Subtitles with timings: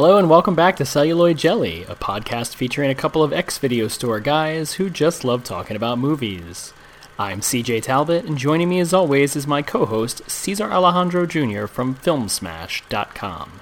[0.00, 3.86] Hello and welcome back to Celluloid Jelly, a podcast featuring a couple of ex video
[3.86, 6.72] store guys who just love talking about movies.
[7.18, 11.66] I'm CJ Talbot, and joining me as always is my co host, Cesar Alejandro Jr.
[11.66, 13.60] from Filmsmash.com.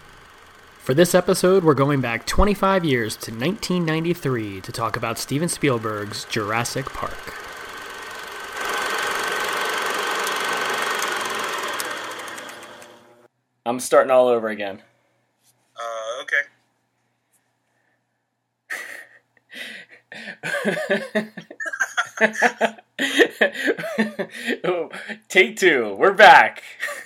[0.78, 6.24] For this episode, we're going back 25 years to 1993 to talk about Steven Spielberg's
[6.27, 7.34] Jurassic Park.
[13.66, 14.82] I'm starting all over again.
[15.77, 15.98] Uh,
[20.45, 21.28] okay.
[25.29, 25.95] Take two.
[25.98, 26.62] We're back.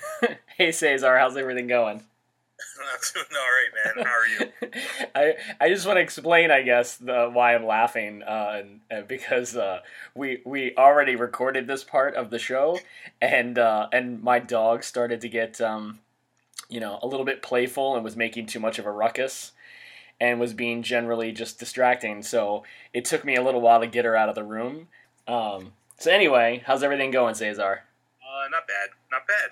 [0.56, 2.02] hey Cesar, how's everything going?
[2.92, 4.06] That's doing all right, man.
[4.06, 4.52] How are you?
[5.14, 9.54] I I just want to explain, I guess, the, why I'm laughing, uh, and, because
[9.56, 9.80] uh,
[10.14, 12.78] we we already recorded this part of the show,
[13.20, 15.98] and uh, and my dog started to get um,
[16.72, 19.52] you know, a little bit playful and was making too much of a ruckus,
[20.22, 22.22] and was being generally just distracting.
[22.22, 22.62] So
[22.94, 24.86] it took me a little while to get her out of the room.
[25.26, 27.82] Um, so anyway, how's everything going, Cesar?
[28.22, 29.50] Uh, not bad, not bad.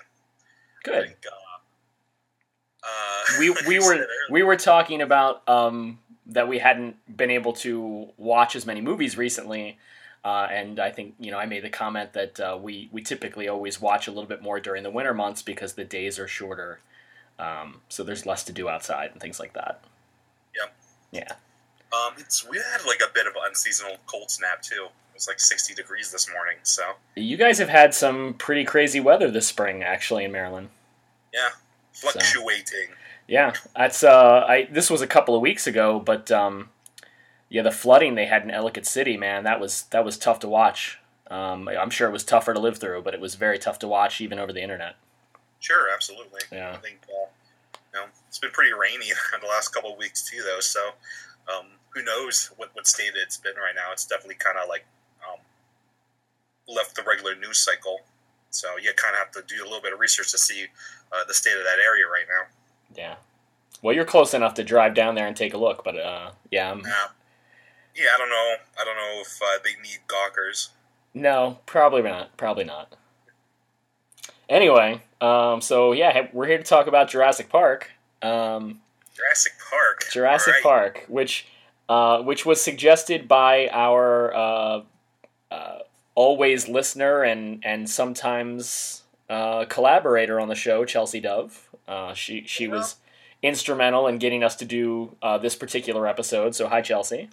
[0.83, 1.07] Good.
[1.07, 7.31] Think, uh, uh, we we were we were talking about um, that we hadn't been
[7.31, 9.77] able to watch as many movies recently,
[10.23, 13.49] uh, and I think you know I made the comment that uh, we we typically
[13.49, 16.79] always watch a little bit more during the winter months because the days are shorter,
[17.37, 19.83] um, so there's less to do outside and things like that.
[20.55, 20.75] Yep.
[21.11, 21.33] Yeah.
[21.93, 24.85] Um, it's we had like a bit of unseasonal cold snap too.
[24.85, 26.83] It was like 60 degrees this morning, so
[27.15, 30.69] You guys have had some pretty crazy weather this spring, actually, in Maryland.
[31.33, 31.49] yeah,
[31.93, 32.89] fluctuating.
[33.27, 36.69] Yeah, that's uh, I this was a couple of weeks ago, but um,
[37.49, 40.47] yeah, the flooding they had in Ellicott City, man, that was that was tough to
[40.49, 40.97] watch.
[41.29, 43.87] Um, I'm sure it was tougher to live through, but it was very tough to
[43.87, 44.95] watch even over the internet.
[45.59, 46.41] Sure, absolutely.
[46.51, 46.71] Yeah.
[46.73, 47.27] I think uh,
[47.93, 50.61] you know it's been pretty rainy in the last couple of weeks too, though.
[50.61, 50.79] So
[51.53, 53.91] um, who knows what what state it's been right now?
[53.91, 54.85] It's definitely kind of like
[55.29, 55.39] um,
[56.73, 57.99] left the regular news cycle.
[58.51, 60.67] So you kind of have to do a little bit of research to see
[61.11, 62.47] uh, the state of that area right now.
[62.95, 63.15] Yeah.
[63.81, 66.71] Well, you're close enough to drive down there and take a look, but uh, yeah,
[66.71, 67.07] I'm, Yeah,
[67.97, 68.09] yeah.
[68.15, 68.55] I don't know.
[68.79, 70.69] I don't know if uh, they need gawkers.
[71.13, 72.37] no, probably not.
[72.37, 72.95] Probably not.
[74.47, 77.91] Anyway, um, so yeah, we're here to talk about Jurassic Park.
[78.21, 78.81] Um,
[79.15, 80.05] Jurassic Park.
[80.11, 80.63] Jurassic right.
[80.63, 81.47] Park, which
[81.89, 84.81] uh, which was suggested by our uh,
[85.51, 85.79] uh,
[86.15, 91.69] always listener and and sometimes uh, collaborator on the show, Chelsea Dove.
[91.87, 92.95] Uh, she she was
[93.41, 96.55] instrumental in getting us to do uh, this particular episode.
[96.55, 97.29] So hi, Chelsea.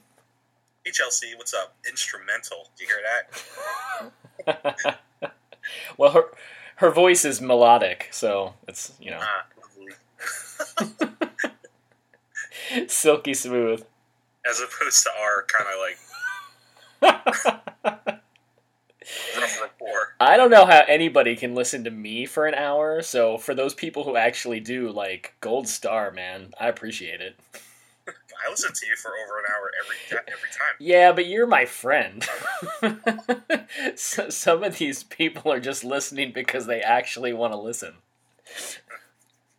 [0.84, 1.75] Hey Chelsea, what's up?
[1.88, 2.69] Instrumental.
[2.76, 5.00] Do you hear that?
[5.99, 6.22] well, her
[6.76, 9.57] her voice is melodic, so it's you know lovely.
[12.86, 13.84] Silky smooth.
[14.48, 15.98] As opposed to our kind of like.
[20.20, 23.02] I don't know how anybody can listen to me for an hour.
[23.02, 27.38] So for those people who actually do, like gold star, man, I appreciate it.
[28.08, 29.96] I listen to you for over an hour every
[30.32, 30.75] every time.
[30.78, 32.25] Yeah, but you're my friend.
[33.96, 37.94] so, some of these people are just listening because they actually want to listen.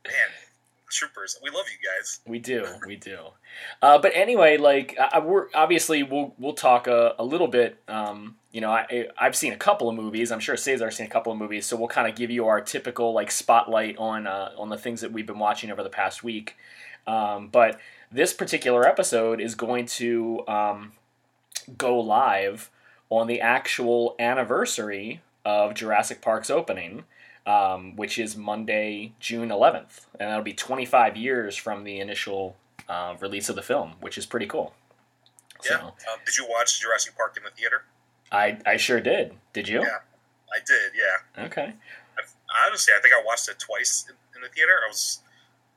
[0.06, 0.14] Man,
[1.00, 2.20] troopers, we love you guys.
[2.28, 3.18] We do, we do.
[3.82, 7.82] Uh, but anyway, like I, we're obviously we'll we'll talk a, a little bit.
[7.88, 10.32] Um, you know, I I've seen a couple of movies.
[10.32, 12.62] I'm sure Cesar's seen a couple of movies, so we'll kind of give you our
[12.62, 16.24] typical like spotlight on uh, on the things that we've been watching over the past
[16.24, 16.56] week.
[17.08, 17.80] Um, but
[18.12, 20.94] this particular episode is going to um,
[21.78, 22.70] go live
[23.10, 27.06] on the actual anniversary of Jurassic Park's opening,
[27.50, 32.56] um, which is Monday, June 11th, and that'll be 25 years from the initial
[32.88, 34.74] uh, release of the film, which is pretty cool.
[35.66, 35.80] Yeah.
[35.80, 37.84] So, Um, did you watch Jurassic Park in the theater?
[38.32, 39.34] I I sure did.
[39.54, 39.82] Did you?
[39.82, 39.98] Yeah.
[40.54, 40.92] I did.
[40.96, 41.46] Yeah.
[41.46, 41.74] Okay.
[42.18, 44.74] I, honestly, I think I watched it twice in, in the theater.
[44.86, 45.20] I was,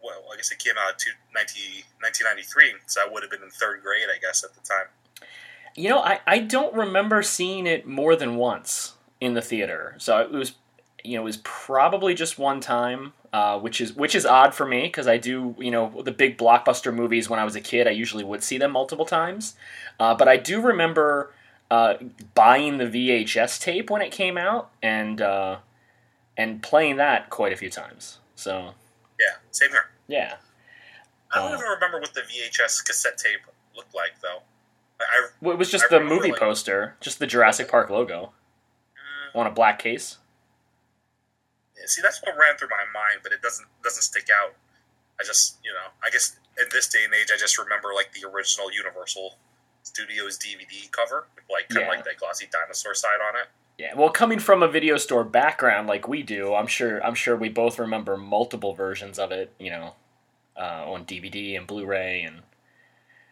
[0.02, 3.50] well, I guess it came out in 19, 1993, so I would have been in
[3.50, 4.86] third grade, I guess, at the time.
[5.74, 9.94] You know, I, I don't remember seeing it more than once in the theater.
[9.98, 10.52] So it was,
[11.04, 14.66] you know, it was probably just one time, uh, which is which is odd for
[14.66, 17.86] me because I do, you know, the big blockbuster movies when I was a kid,
[17.86, 19.54] I usually would see them multiple times.
[19.98, 21.32] Uh, but I do remember
[21.70, 21.94] uh,
[22.34, 25.56] buying the VHS tape when it came out and uh,
[26.36, 28.18] and playing that quite a few times.
[28.34, 28.74] So
[29.18, 29.90] Yeah, same here.
[30.08, 30.36] yeah,
[31.34, 31.54] I don't Oh.
[31.54, 33.40] even remember what the VHS cassette tape
[33.76, 34.42] looked like, though.
[35.00, 38.32] I, well, it was just I the movie like- poster, just the Jurassic Park logo
[39.34, 40.18] uh, on a black case.
[41.88, 44.54] See, that's what ran through my mind, but it doesn't doesn't stick out
[45.20, 48.12] I just you know I guess in this day and age I just remember like
[48.12, 49.34] the original Universal
[49.84, 51.90] Studios DVD cover, like kind Yeah.
[51.90, 53.46] of like that glossy dinosaur side on it.
[53.78, 57.36] Yeah, well, coming from a video store background like we do, I'm sure I'm sure
[57.36, 59.52] we both remember multiple versions of it.
[59.58, 59.94] You know,
[60.56, 62.42] uh, on DVD and Blu-ray, and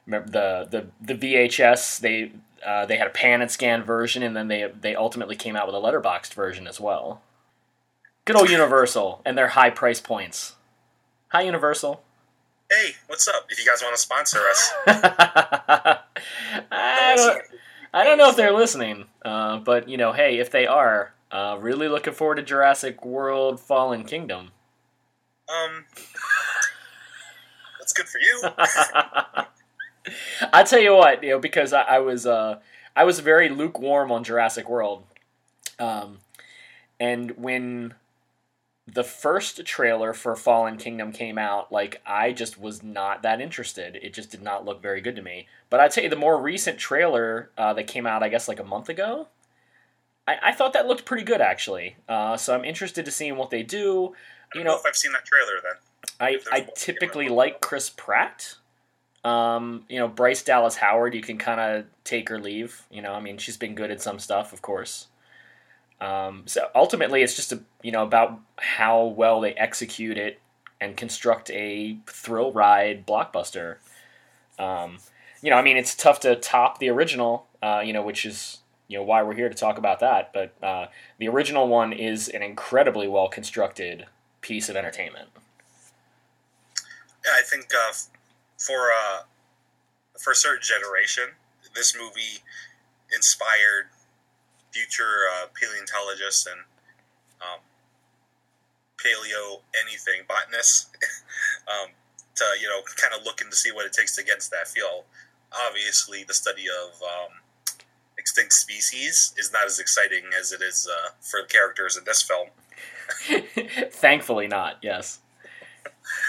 [0.06, 0.67] remember the
[1.00, 2.00] the the VHS.
[2.00, 2.32] They
[2.67, 5.67] uh, they had a pan and scan version, and then they they ultimately came out
[5.67, 7.23] with a letterboxed version as well.
[8.25, 10.55] Good old Universal and their high price points.
[11.28, 12.02] Hi Universal.
[12.70, 13.46] Hey, what's up?
[13.49, 15.99] If you guys want to sponsor us, I
[17.17, 17.43] don't,
[17.93, 21.56] I don't know if they're listening, uh, but you know, hey, if they are, uh,
[21.61, 24.50] really looking forward to Jurassic World: Fallen Kingdom.
[25.49, 25.84] um,
[27.81, 28.43] that's good for you.
[30.52, 32.61] I tell you what, you know, because I, I was uh,
[32.94, 35.05] I was very lukewarm on Jurassic World,
[35.81, 36.19] um,
[37.00, 37.94] and when
[38.94, 43.96] the first trailer for Fallen Kingdom came out, like I just was not that interested.
[44.02, 45.48] It just did not look very good to me.
[45.69, 48.64] But I'd say the more recent trailer uh, that came out, I guess like a
[48.64, 49.28] month ago,
[50.26, 51.96] I, I thought that looked pretty good actually.
[52.08, 54.14] Uh, so I'm interested to see what they do.
[54.54, 55.72] I You don't know know, if I've seen that trailer then.
[56.19, 58.56] I, I typically like Chris Pratt.
[59.22, 62.86] Um, you know, Bryce Dallas Howard, you can kind of take or leave.
[62.90, 65.08] You know, I mean, she's been good at some stuff, of course.
[66.00, 70.41] Um, so ultimately, it's just a, you know about how well they execute it
[70.81, 73.76] and construct a thrill ride blockbuster.
[74.58, 74.99] Um,
[75.43, 77.47] you know, I mean, it's tough to top the original.
[77.62, 78.58] Uh, you know, which is
[78.88, 80.32] you know why we're here to talk about that.
[80.32, 80.87] But uh,
[81.19, 84.06] the original one is an incredibly well constructed
[84.41, 85.29] piece of entertainment.
[87.25, 87.93] Yeah, I think uh,
[88.58, 89.23] for uh,
[90.19, 91.35] for a certain generation,
[91.75, 92.43] this movie
[93.14, 93.87] inspired
[94.72, 96.61] future uh, paleontologists and
[97.40, 97.61] um,
[98.99, 100.90] paleo anything botanists
[101.69, 101.90] um,
[102.34, 104.69] to you know kind of looking to see what it takes to get into that
[104.69, 105.05] field.
[105.67, 107.40] Obviously, the study of um,
[108.17, 112.22] extinct species is not as exciting as it is uh, for the characters in this
[112.22, 112.49] film.
[113.90, 114.76] Thankfully, not.
[114.82, 115.19] Yes.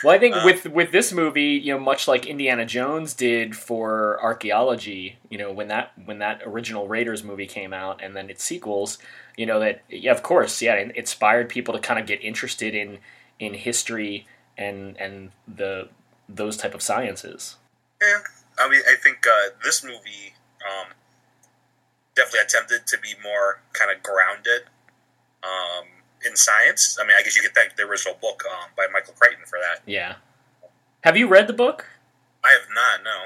[0.04, 3.56] Well, I think Uh, with with this movie, you know, much like Indiana Jones did
[3.56, 8.30] for archaeology, you know, when that when that original Raiders movie came out, and then
[8.30, 8.98] its sequels,
[9.38, 12.74] you know, that yeah, of course, yeah, it inspired people to kind of get interested
[12.74, 13.00] in
[13.40, 15.90] in history and and the
[16.28, 17.58] those type of sciences.
[18.02, 18.20] Yeah,
[18.58, 20.34] I mean, I think uh, this movie
[20.66, 20.94] um,
[22.16, 24.64] definitely attempted to be more kind of grounded
[25.44, 25.86] um,
[26.26, 26.98] in science.
[27.00, 29.60] I mean, I guess you could thank the original book um, by Michael Crichton for
[29.60, 29.82] that.
[29.86, 30.16] Yeah.
[31.04, 31.88] Have you read the book?
[32.44, 33.26] I have not, no.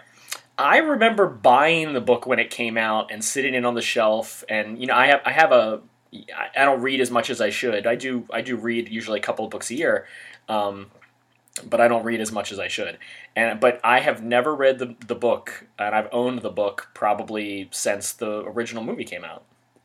[0.58, 4.44] I remember buying the book when it came out and sitting it on the shelf,
[4.48, 5.82] and you know, I have I have a
[6.14, 7.86] I don't read as much as I should.
[7.86, 10.08] I do I do read usually a couple of books a year,
[10.48, 10.92] um,
[11.66, 12.98] but I don't read as much as I should.
[13.36, 17.68] And but I have never read the the book, and I've owned the book probably
[17.72, 19.44] since the original movie came out.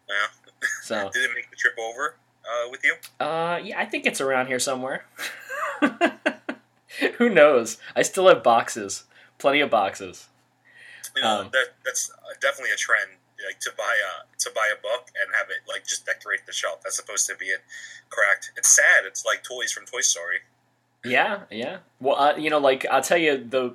[0.09, 0.15] Yeah.
[0.83, 2.17] So Did it make the trip over
[2.51, 2.95] uh, with you?
[3.25, 5.05] uh, yeah, I think it's around here somewhere.
[7.19, 7.79] Who knows?
[7.95, 9.05] I still have boxes,
[9.39, 10.27] plenty of boxes.
[11.17, 13.11] You know, Um, that that's uh, definitely a trend.
[13.47, 16.53] Like to buy a to buy a book and have it like just decorate the
[16.53, 17.61] shelf as opposed to be it,
[18.11, 18.53] cracked.
[18.57, 19.05] It's sad.
[19.07, 20.39] It's like toys from Toy Story.
[21.05, 21.79] Yeah, yeah.
[22.01, 23.75] Well, uh, you know, like I'll tell you the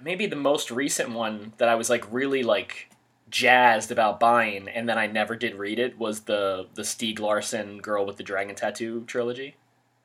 [0.00, 2.88] maybe the most recent one that I was like really like
[3.34, 7.78] jazzed about buying, and then I never did read it was the the Stieg Larsson
[7.78, 9.56] Girl with the Dragon Tattoo trilogy.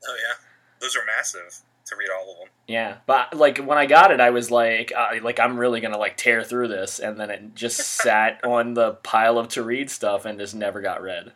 [0.03, 0.33] Oh yeah,
[0.81, 2.47] those are massive to read all of them.
[2.67, 5.99] Yeah, but like when I got it, I was like, uh, like I'm really gonna
[5.99, 9.91] like tear through this, and then it just sat on the pile of to read
[9.91, 11.33] stuff and just never got read.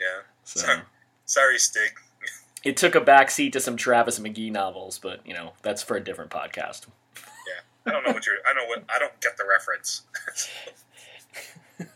[0.00, 0.22] Yeah.
[0.44, 0.80] So Sorry.
[1.26, 1.90] Sorry, Stieg.
[2.64, 6.02] it took a backseat to some Travis McGee novels, but you know that's for a
[6.02, 6.86] different podcast.
[7.14, 8.36] Yeah, I don't know what you're.
[8.48, 8.84] I don't know what.
[8.88, 10.02] I don't get the reference.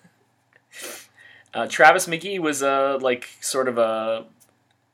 [1.53, 4.25] Uh, Travis McGee was a like sort of a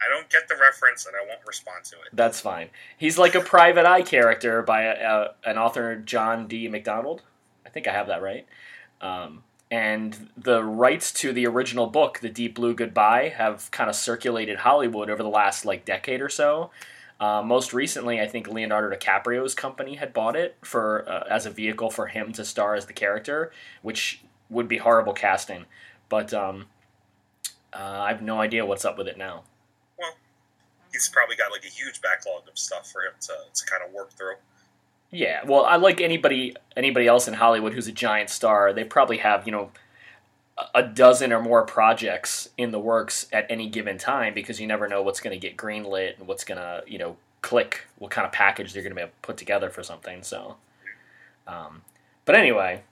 [0.00, 2.08] I don't get the reference, and I won't respond to it.
[2.12, 2.70] that's fine.
[2.96, 6.68] He's like a private eye character by a, a, an author John D.
[6.68, 7.22] MacDonald.
[7.64, 8.46] I think I have that right.
[9.00, 13.96] Um, and the rights to the original book, The Deep Blue Goodbye, have kind of
[13.96, 16.70] circulated Hollywood over the last like decade or so.
[17.18, 21.50] Uh, most recently, I think Leonardo DiCaprio's company had bought it for uh, as a
[21.50, 23.50] vehicle for him to star as the character,
[23.82, 25.66] which would be horrible casting.
[26.08, 26.66] But um,
[27.72, 29.42] uh, I have no idea what's up with it now.
[29.98, 30.14] Well,
[30.92, 33.92] he's probably got like a huge backlog of stuff for him to, to kind of
[33.92, 34.34] work through.
[35.10, 38.72] Yeah, well, I like anybody anybody else in Hollywood who's a giant star.
[38.72, 39.70] They probably have you know
[40.74, 44.88] a- dozen or more projects in the works at any given time because you never
[44.88, 48.26] know what's going to get greenlit and what's going to you know click what kind
[48.26, 50.22] of package they're going to be put together for something.
[50.22, 50.56] So,
[51.46, 51.82] um,
[52.24, 52.82] but anyway,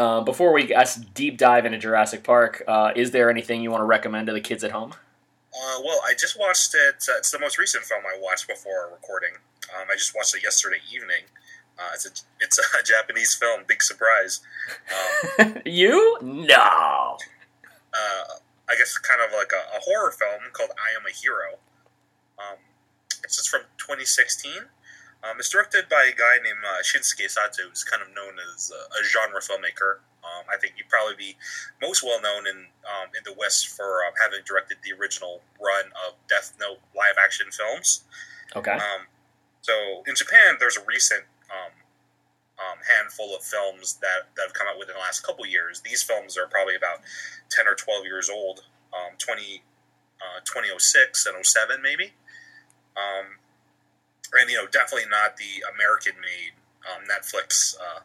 [0.00, 3.82] uh, before we us deep dive into Jurassic Park, uh, is there anything you want
[3.82, 4.92] to recommend to the kids at home?
[5.52, 7.04] Uh, well, I just watched it.
[7.06, 9.32] Uh, it's the most recent film I watched before recording.
[9.76, 11.24] Um, I just watched it yesterday evening.
[11.78, 13.64] Uh, it's a it's a Japanese film.
[13.66, 14.40] Big surprise.
[15.38, 17.18] Um, you no.
[17.92, 18.24] Uh,
[18.70, 21.58] I guess kind of like a, a, horror film called I Am a Hero.
[22.38, 22.56] Um,
[23.24, 24.52] it's just from 2016.
[25.22, 28.72] Um, it's directed by a guy named uh, Shinsuke Sato, who's kind of known as
[28.72, 30.00] a genre filmmaker.
[30.24, 31.36] Um, I think he'd probably be
[31.80, 35.92] most well known in um, in the West for um, having directed the original run
[36.08, 38.04] of Death Note live action films.
[38.56, 38.72] Okay.
[38.72, 39.08] Um,
[39.60, 41.72] so in Japan, there's a recent um,
[42.60, 45.80] um, handful of films that, that have come out within the last couple years.
[45.80, 47.00] These films are probably about
[47.50, 48.64] 10 or 12 years old,
[49.18, 49.62] 20,
[50.20, 52.12] uh, 2006 and 07 maybe.
[54.38, 56.54] And, you know, definitely not the American-made
[57.10, 58.00] Netflix uh,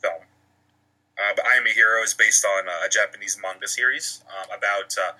[0.00, 0.24] film.
[1.20, 4.56] Uh, but I Am a Hero is based on uh, a Japanese manga series um,
[4.56, 5.12] about, uh,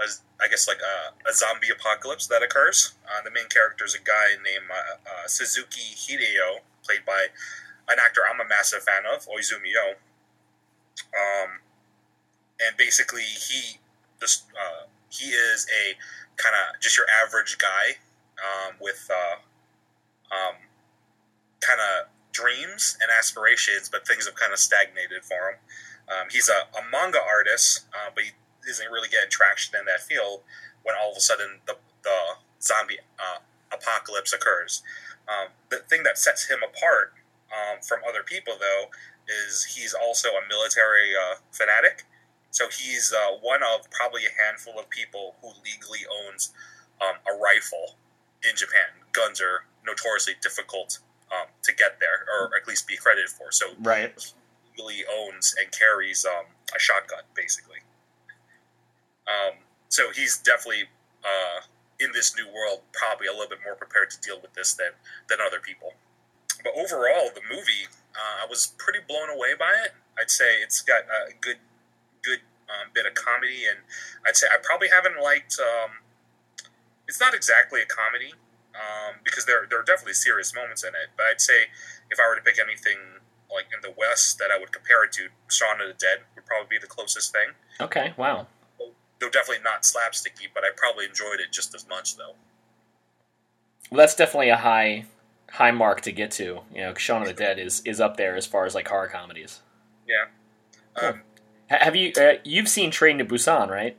[0.00, 0.06] a,
[0.42, 2.94] I guess, like a, a, zombie apocalypse that occurs.
[3.06, 7.26] Uh, the main character is a guy named uh, uh, Suzuki Hideo, played by
[7.88, 9.94] an actor I'm a massive fan of, Oizumi Yo.
[11.14, 11.60] Um,
[12.66, 13.78] and basically, he
[14.18, 14.46] just
[15.10, 15.94] he is a
[16.42, 18.00] kind of just your average guy
[18.40, 19.08] um, with
[20.32, 20.56] um,
[21.60, 25.58] kind of dreams and aspirations, but things have kind of stagnated for him.
[26.08, 28.30] Um, he's a, a, manga artist, uh, but he
[28.68, 30.42] isn't really getting traction in that field
[30.84, 32.18] when all of a sudden the, the
[32.62, 33.40] zombie uh,
[33.72, 34.82] apocalypse occurs.
[35.26, 37.14] Um, the thing that sets him apart
[37.50, 38.86] um, from other people, though,
[39.26, 42.04] is he's also a military uh, fanatic.
[42.50, 46.52] So he's uh, one of probably a handful of people who legally owns
[47.00, 47.96] um, a rifle
[48.48, 48.86] in Japan.
[49.12, 50.98] Guns are notoriously difficult
[51.32, 53.50] um, to get there, or at least be credited for.
[53.50, 54.12] So right.
[54.76, 57.78] legally owns and carries um, a shotgun, basically.
[59.26, 60.84] Um, so he's definitely
[61.24, 61.66] uh,
[61.98, 64.94] in this new world, probably a little bit more prepared to deal with this than
[65.28, 65.94] than other people.
[66.62, 69.92] But overall, the movie, uh, I was pretty blown away by it.
[70.18, 71.58] I'd say it's got a good
[72.22, 73.78] good um, bit of comedy, and
[74.26, 75.58] I'd say I probably haven't liked.
[75.58, 76.02] Um,
[77.08, 78.34] it's not exactly a comedy
[78.76, 81.10] um, because there there are definitely serious moments in it.
[81.16, 81.72] But I'd say
[82.10, 82.98] if I were to pick anything
[83.52, 86.46] like in the West that I would compare it to, Shaun of the Dead would
[86.46, 87.56] probably be the closest thing.
[87.80, 88.46] Okay, wow.
[89.18, 92.34] Though definitely not slapsticky, but I probably enjoyed it just as much though.
[93.90, 95.06] Well, that's definitely a high
[95.50, 96.60] high mark to get to.
[96.74, 99.08] You know, Shaun of the Dead is is up there as far as like horror
[99.08, 99.60] comedies.
[100.06, 100.26] Yeah.
[100.94, 101.08] Cool.
[101.08, 101.22] Um,
[101.68, 103.96] Have you uh, you've seen Train to Busan, right?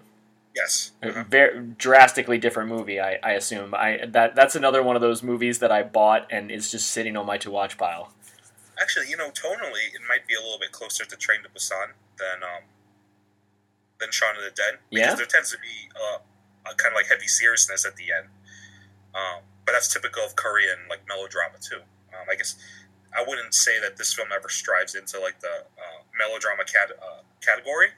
[0.57, 0.91] Yes.
[1.29, 3.75] Very drastically different movie, I, I assume.
[3.75, 7.15] I that that's another one of those movies that I bought and is just sitting
[7.15, 8.11] on my to watch pile.
[8.81, 11.93] Actually, you know, tonally, it might be a little bit closer to Train to Busan
[12.17, 12.63] than um
[13.99, 15.15] than Shaun of the Dead because yeah?
[15.15, 16.19] there tends to be uh,
[16.71, 18.27] a kind of like heavy seriousness at the end.
[19.13, 21.81] Um, but that's typical of Korean like melodrama too.
[22.13, 22.55] Um, I guess
[23.15, 27.21] I wouldn't say that this film ever strives into like the uh, melodrama cat- uh,
[27.41, 27.89] category,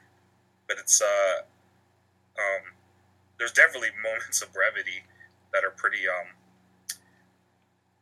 [0.68, 1.44] but it's uh,
[2.40, 2.74] um,
[3.38, 5.04] there's definitely moments of brevity
[5.54, 6.40] that are pretty um,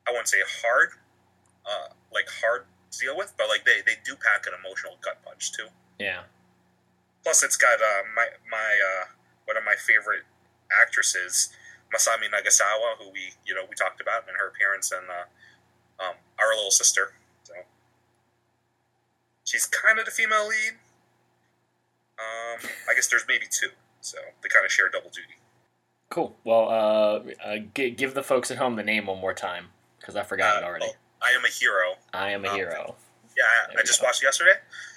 [0.07, 0.89] I wouldn't say hard,
[1.65, 5.19] uh, like hard to deal with, but like they, they do pack an emotional gut
[5.25, 5.67] punch too.
[5.99, 6.23] Yeah.
[7.23, 9.05] Plus, it's got uh, my my uh,
[9.45, 10.23] one of my favorite
[10.71, 11.49] actresses,
[11.93, 15.27] Masami Nagasawa, who we you know we talked about in her appearance in uh,
[16.03, 17.11] um, Our Little Sister.
[17.43, 17.53] So
[19.43, 20.79] she's kind of the female lead.
[22.17, 23.69] Um, I guess there's maybe two.
[24.07, 25.35] So they kind of share double duty.
[26.09, 26.35] Cool.
[26.43, 29.67] Well, uh, uh, g- give the folks at home the name one more time
[29.99, 30.85] because I forgot uh, it already.
[31.21, 31.95] I am a hero.
[32.13, 32.95] I am a um, hero.
[33.37, 34.07] Yeah, I, I just go.
[34.07, 34.53] watched yesterday.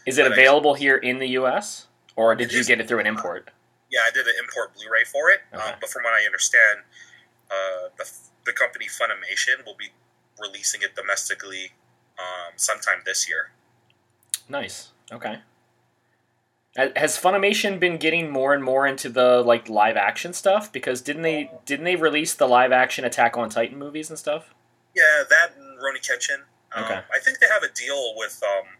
[0.06, 1.88] Is it available just, here in the U.S.
[2.16, 3.50] or did you is, get it through an import?
[3.90, 5.40] yeah, I did an import Blu-ray for it.
[5.52, 5.62] Okay.
[5.62, 6.80] Um, but from what I understand,
[7.50, 8.10] uh, the
[8.46, 9.88] the company Funimation will be
[10.40, 11.72] releasing it domestically
[12.18, 13.50] um, sometime this year.
[14.48, 14.92] Nice.
[15.12, 15.40] Okay.
[16.76, 20.72] Has Funimation been getting more and more into the like live action stuff?
[20.72, 24.54] Because didn't they didn't they release the live action Attack on Titan movies and stuff?
[24.94, 26.46] Yeah, that and Kenshin.
[26.72, 27.00] Um, okay.
[27.12, 28.78] I think they have a deal with um,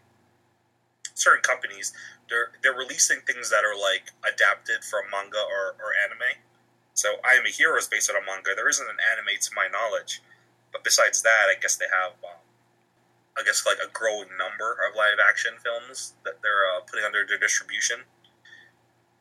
[1.13, 1.91] certain companies.
[2.29, 6.39] They're they're releasing things that are like adapted from manga or, or anime.
[6.93, 8.51] So I Am a Hero is based on a manga.
[8.55, 10.21] There isn't an anime to my knowledge,
[10.71, 12.39] but besides that, I guess they have um,
[13.41, 17.25] I guess like a growing number of live action films that they're uh, putting under
[17.27, 18.05] their distribution.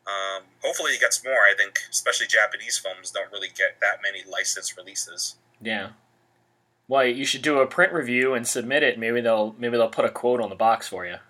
[0.06, 1.48] Um, hopefully, it gets more.
[1.48, 5.36] I think, especially Japanese films, don't really get that many licensed releases.
[5.60, 5.90] Yeah,
[6.88, 8.98] Well, you should do a print review and submit it.
[8.98, 11.16] Maybe they'll maybe they'll put a quote on the box for you.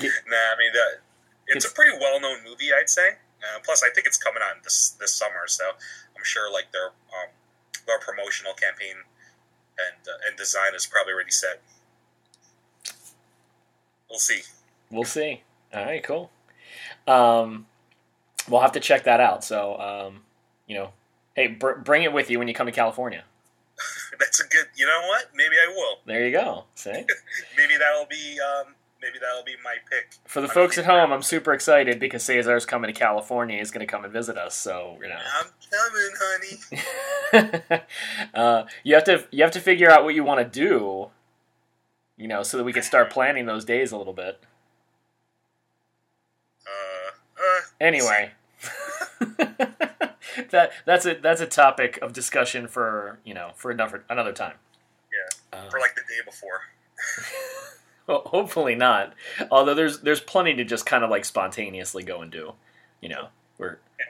[0.00, 1.00] nah, I mean that
[1.46, 3.16] it's, it's a pretty well known movie, I'd say.
[3.40, 5.64] Uh, plus, I think it's coming on this this summer, so
[6.16, 7.32] I'm sure like their um,
[7.86, 8.96] their promotional campaign
[9.80, 11.62] and uh, and design is probably already set.
[14.10, 14.40] We'll see.
[14.90, 15.42] We'll see.
[15.72, 16.30] All right, cool.
[17.06, 17.66] Um,
[18.48, 19.44] we'll have to check that out.
[19.44, 20.22] So, um,
[20.66, 20.90] you know,
[21.34, 23.24] hey, br- bring it with you when you come to California.
[24.18, 24.66] That's a good.
[24.76, 25.26] You know what?
[25.34, 25.98] Maybe I will.
[26.04, 26.64] There you go.
[26.74, 26.90] See.
[27.56, 30.14] maybe that'll be um, maybe that'll be my pick.
[30.26, 33.58] For the folks at home, I'm super excited because Cesar's coming to California.
[33.58, 34.54] He's going to come and visit us.
[34.54, 36.80] So you know, I'm coming,
[37.32, 37.82] honey.
[38.34, 41.08] uh, you have to you have to figure out what you want to do.
[42.20, 44.40] You know, so that we can start planning those days a little bit.
[46.66, 48.32] Uh, uh, anyway.
[50.50, 54.54] that that's a that's a topic of discussion for you know for another another time.
[55.10, 56.60] Yeah, uh, for like the day before.
[58.06, 59.14] Well, hopefully not.
[59.52, 62.54] Although there's there's plenty to just kind of like spontaneously go and do.
[63.00, 63.78] You know, we're.
[64.00, 64.06] Yeah.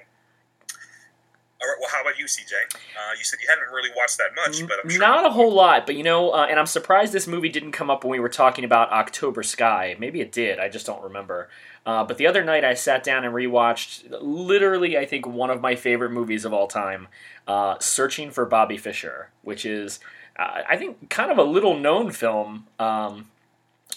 [1.63, 1.77] All right.
[1.79, 2.53] Well, how about you, CJ?
[2.75, 5.53] Uh, you said you haven't really watched that much, but I'm sure not a whole
[5.53, 5.87] lot.
[5.87, 8.29] But you know, uh, and I'm surprised this movie didn't come up when we were
[8.29, 9.97] talking about October Sky.
[9.99, 10.59] Maybe it did.
[10.59, 11.49] I just don't remember.
[11.85, 15.61] Uh, but the other night, I sat down and rewatched literally, I think, one of
[15.61, 17.09] my favorite movies of all time,
[17.47, 20.01] uh, "Searching for Bobby Fischer," which is,
[20.39, 22.67] uh, I think, kind of a little known film.
[22.79, 23.27] Um,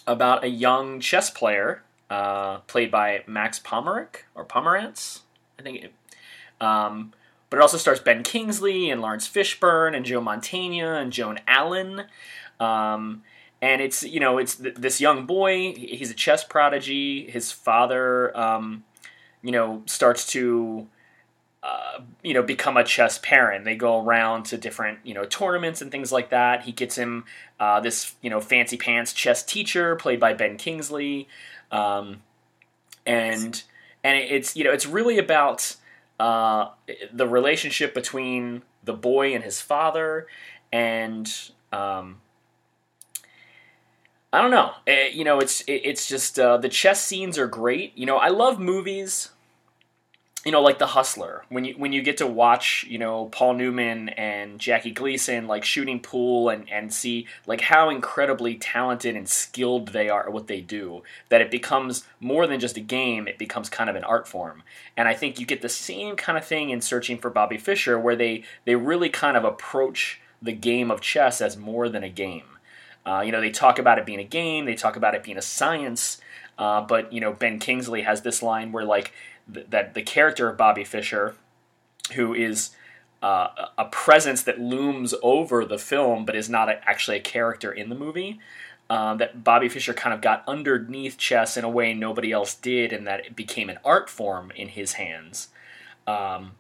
[0.08, 5.22] about a young chess player uh, played by Max Pomerick or Pomerantz,
[5.58, 5.84] I think.
[5.84, 5.94] It,
[6.62, 7.14] um,
[7.54, 12.06] but it also stars Ben Kingsley and Laurence Fishburne and Joe Mantegna and Joan Allen.
[12.60, 13.22] Um,
[13.62, 15.76] and it's you know it's th- this young boy.
[15.76, 17.30] He's a chess prodigy.
[17.30, 18.86] His father, um,
[19.44, 20.88] you know, starts to
[21.62, 23.66] uh, you know, become a chess parent.
[23.66, 26.64] They go around to different, you know, tournaments and things like that.
[26.64, 27.24] He gets him
[27.60, 31.28] uh, this, you know, fancy pants chess teacher played by Ben Kingsley,
[31.72, 32.24] um,
[33.06, 33.62] and
[34.04, 35.76] and it's you know it's really about
[36.24, 36.70] uh,
[37.12, 40.26] the relationship between the boy and his father,
[40.72, 41.30] and
[41.74, 42.22] um,
[44.32, 44.72] I don't know.
[44.88, 47.92] It, eh, you know, it's it, it's just uh, the chess scenes are great.
[47.98, 49.32] You know, I love movies
[50.46, 53.54] you know, like The Hustler, when you when you get to watch, you know, Paul
[53.54, 59.28] Newman and Jackie Gleason like shooting pool and and see like how incredibly talented and
[59.28, 63.28] skilled they are at what they do, that it becomes more than just a game,
[63.28, 64.64] it becomes kind of an art form.
[64.98, 67.98] And I think you get the same kind of thing in Searching for Bobby Fischer,
[67.98, 72.10] where they they really kind of approach the game of chess as more than a
[72.10, 72.44] game.
[73.06, 75.38] Uh, you know, they talk about it being a game, they talk about it being
[75.38, 76.20] a science,
[76.58, 79.14] uh, but you know, Ben Kingsley has this line where like
[79.48, 81.36] that the character of Bobby Fischer,
[82.14, 82.72] who is
[83.22, 87.72] uh, a presence that looms over the film, but is not a, actually a character
[87.72, 88.40] in the movie.
[88.90, 92.92] Um, that Bobby Fischer kind of got underneath chess in a way nobody else did,
[92.92, 95.48] and that it became an art form in his hands.
[96.06, 96.52] Um,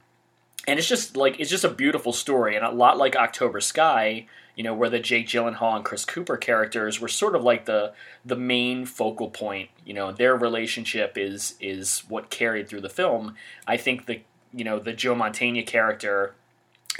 [0.65, 4.27] and it's just like it's just a beautiful story, and a lot like October Sky
[4.55, 7.93] you know, where the Jake Gyllenhaal and Chris Cooper characters were sort of like the
[8.23, 9.69] the main focal point.
[9.85, 13.35] You know, their relationship is is what carried through the film.
[13.67, 14.21] I think the
[14.53, 16.35] you know the Joe Mantegna character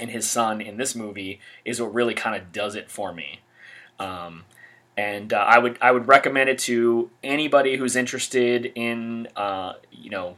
[0.00, 3.40] and his son in this movie is what really kind of does it for me.
[3.98, 4.44] Um,
[4.96, 10.10] and uh, I would I would recommend it to anybody who's interested in uh, you
[10.10, 10.36] know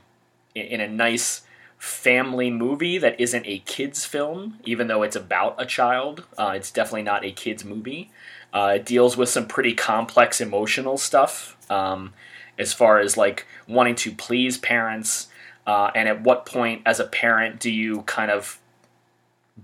[0.54, 1.42] in, in a nice
[1.78, 6.24] family movie that isn't a kids film, even though it's about a child.
[6.38, 8.10] Uh, it's definitely not a kids movie.
[8.52, 12.12] Uh, it deals with some pretty complex emotional stuff um,
[12.58, 15.28] as far as like wanting to please parents,
[15.66, 18.58] uh, and at what point as a parent do you kind of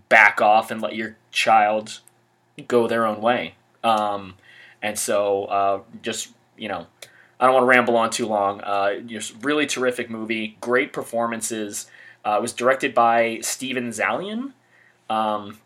[0.08, 2.00] back off and let your child
[2.68, 3.54] go their own way?
[3.82, 4.34] Um,
[4.82, 6.86] and so, uh, just you know,
[7.40, 8.60] I don't want to ramble on too long.
[8.60, 11.86] Uh, just really terrific movie, great performances.
[12.24, 14.52] Uh, it was directed by Steven Zaillian,
[15.10, 15.58] um,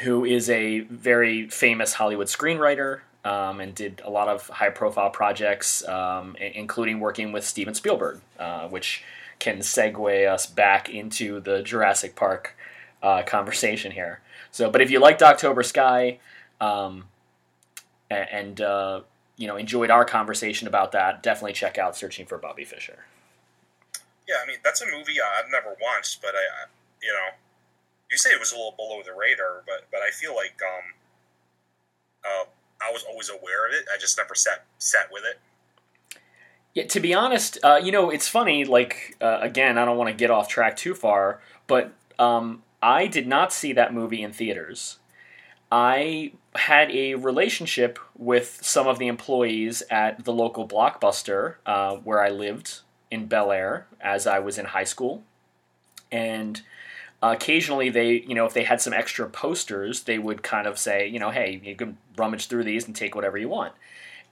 [0.00, 5.10] who is a very famous Hollywood screenwriter um, and did a lot of high profile
[5.10, 9.04] projects, um, including working with Steven Spielberg, uh, which
[9.38, 12.56] can segue us back into the Jurassic Park
[13.02, 14.20] uh, conversation here.
[14.50, 16.18] So, but if you liked October Sky
[16.60, 17.04] um,
[18.10, 19.00] and, uh,
[19.36, 23.04] you know enjoyed our conversation about that, definitely check out Searching for Bobby Fischer.
[24.32, 26.66] Yeah, I mean that's a movie I've never watched, but I,
[27.02, 27.36] you know,
[28.10, 30.84] you say it was a little below the radar, but but I feel like um,
[32.24, 32.44] uh,
[32.80, 33.84] I was always aware of it.
[33.94, 35.38] I just never sat sat with it.
[36.72, 38.64] Yeah, to be honest, uh, you know, it's funny.
[38.64, 43.08] Like uh, again, I don't want to get off track too far, but um, I
[43.08, 44.98] did not see that movie in theaters.
[45.70, 52.22] I had a relationship with some of the employees at the local blockbuster uh, where
[52.22, 52.80] I lived
[53.12, 55.22] in Bel Air as I was in high school,
[56.10, 56.62] and
[57.22, 61.06] occasionally they, you know, if they had some extra posters, they would kind of say,
[61.06, 63.74] you know, hey, you can rummage through these and take whatever you want.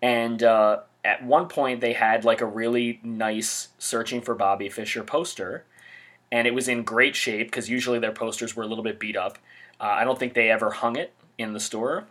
[0.01, 5.05] And uh, at one point, they had like a really nice searching for Bobby Fischer
[5.05, 5.65] poster,
[6.33, 9.17] and it was in great shape because usually their posters were a little bit beat
[9.17, 9.37] up.
[9.79, 12.07] Uh, I don't think they ever hung it in the store.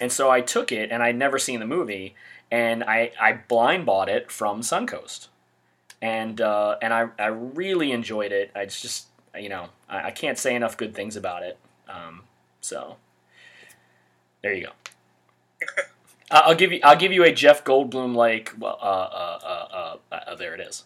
[0.00, 2.14] And so I took it, and I'd never seen the movie,
[2.50, 5.28] and I, I blind bought it from Suncoast.
[6.02, 8.50] And uh, and I, I really enjoyed it.
[8.54, 9.06] I just
[9.38, 11.58] you know I, I can't say enough good things about it.
[11.88, 12.22] Um,
[12.60, 12.96] so
[14.42, 14.72] there you go.
[16.30, 20.14] I'll give you I'll give you a Jeff Goldblum like well uh uh uh, uh,
[20.14, 20.84] uh there it is.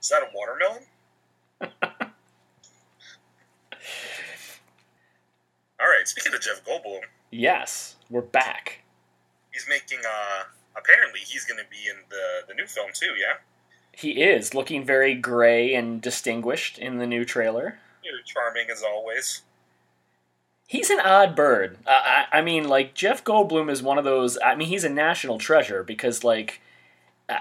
[0.00, 0.82] Is that a watermelon?
[5.80, 6.06] All right.
[6.06, 8.80] Speaking of Jeff Goldblum, Yes, we're back.
[9.52, 9.98] he's making.
[10.06, 10.44] uh
[10.76, 13.14] Apparently, he's going to be in the the new film too.
[13.18, 13.34] Yeah.
[13.96, 17.78] He is looking very gray and distinguished in the new trailer.
[18.02, 19.42] You're charming as always.
[20.66, 21.78] He's an odd bird.
[21.86, 24.38] Uh, I, I mean, like Jeff Goldblum is one of those.
[24.44, 26.60] I mean, he's a national treasure because, like,
[27.28, 27.36] uh,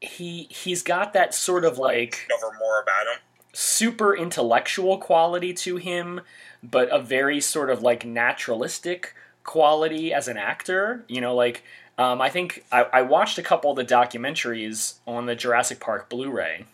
[0.00, 3.20] he he's got that sort of like more about him.
[3.52, 6.20] super intellectual quality to him,
[6.62, 11.04] but a very sort of like naturalistic quality as an actor.
[11.08, 11.62] You know, like
[12.02, 16.08] um, I think I, I watched a couple of the documentaries on the Jurassic Park
[16.08, 16.64] Blu-ray,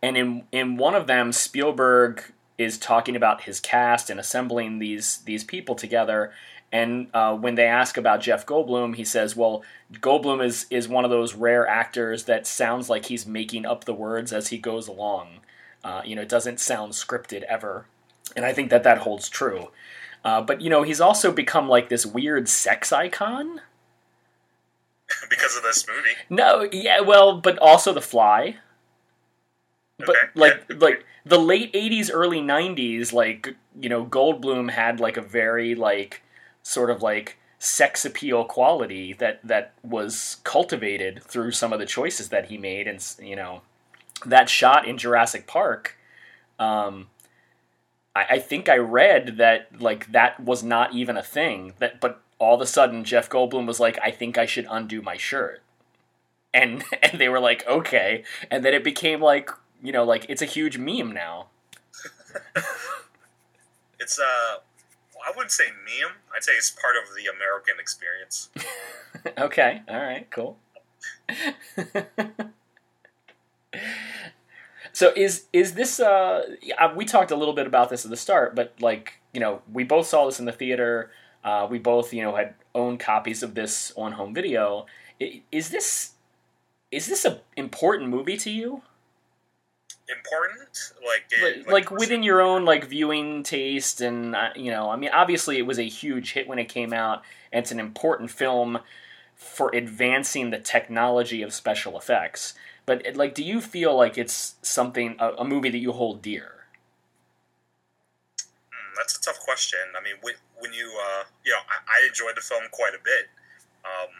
[0.00, 5.18] and in in one of them, Spielberg is talking about his cast and assembling these
[5.24, 6.32] these people together.
[6.72, 11.04] And uh, when they ask about Jeff Goldblum, he says, "Well, Goldblum is is one
[11.04, 14.86] of those rare actors that sounds like he's making up the words as he goes
[14.86, 15.40] along.
[15.82, 17.86] Uh, you know, it doesn't sound scripted ever."
[18.36, 19.70] And I think that that holds true.
[20.24, 23.62] Uh, but you know, he's also become like this weird sex icon.
[25.30, 26.16] because of this movie.
[26.28, 28.56] No, yeah, well, but also The Fly.
[29.98, 30.76] But Okay, like yeah.
[30.78, 36.22] like the late '80s, early '90s, like you know, Goldblum had like a very like
[36.62, 42.30] sort of like sex appeal quality that that was cultivated through some of the choices
[42.30, 43.60] that he made, and you know,
[44.24, 45.98] that shot in Jurassic Park.
[46.58, 47.08] Um,
[48.16, 51.74] I, I think I read that like that was not even a thing.
[51.78, 55.02] That but all of a sudden Jeff Goldblum was like, I think I should undo
[55.02, 55.62] my shirt.
[56.52, 58.24] And and they were like okay.
[58.50, 59.50] And then it became like
[59.80, 61.46] you know like it's a huge meme now.
[64.02, 64.22] It's uh,
[65.22, 66.14] I wouldn't say meme.
[66.34, 68.48] I'd say it's part of the American experience.
[69.38, 70.56] okay all right cool.
[74.92, 76.56] So is is this uh
[76.96, 79.84] we talked a little bit about this at the start but like you know we
[79.84, 81.10] both saw this in the theater
[81.44, 84.86] uh, we both you know had owned copies of this on home video.
[85.52, 86.12] Is this
[86.90, 88.82] is this a important movie to you?
[90.08, 94.90] Important, like it, like, like within your own like viewing taste and uh, you know
[94.90, 97.22] i mean obviously it was a huge hit when it came out.
[97.52, 98.78] And it's an important film
[99.36, 102.54] for advancing the technology of special effects.
[102.86, 106.22] But it- like do you feel like it's something a, a movie that you hold
[106.22, 106.66] dear?
[108.72, 109.78] Mm, that's a tough question.
[109.96, 113.02] I mean, when, when you uh, you know, I, I enjoyed the film quite a
[113.02, 113.28] bit,
[113.84, 114.12] um,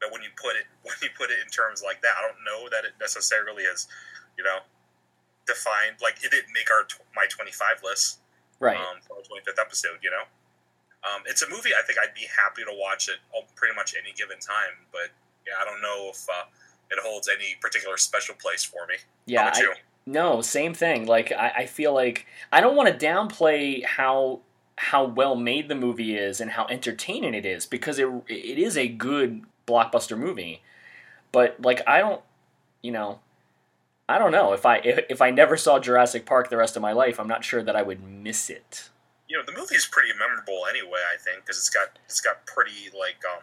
[0.00, 2.40] but when you put it when you put it in terms like that, I don't
[2.44, 3.88] know that it necessarily is,
[4.38, 4.62] you know,
[5.46, 5.98] defined.
[6.00, 8.20] Like it didn't make our my twenty five list
[8.60, 9.98] right um, for our twenty fifth episode.
[10.00, 10.24] You know,
[11.02, 13.18] um, it's a movie I think I'd be happy to watch it
[13.56, 14.86] pretty much any given time.
[14.92, 15.10] But
[15.42, 16.48] yeah, I don't know if uh,
[16.90, 18.96] it holds any particular special place for me.
[19.26, 19.74] yeah I,
[20.06, 24.40] no same thing like I, I feel like i don't want to downplay how
[24.76, 28.76] how well made the movie is and how entertaining it is because it it is
[28.76, 30.62] a good blockbuster movie.
[31.32, 32.22] But like i don't
[32.82, 33.20] you know
[34.08, 34.52] i don't know.
[34.52, 37.28] If i if, if i never saw jurassic park the rest of my life i'm
[37.28, 38.90] not sure that i would miss it.
[39.28, 42.44] You know the movie is pretty memorable anyway i think because it's got it's got
[42.46, 43.42] pretty like um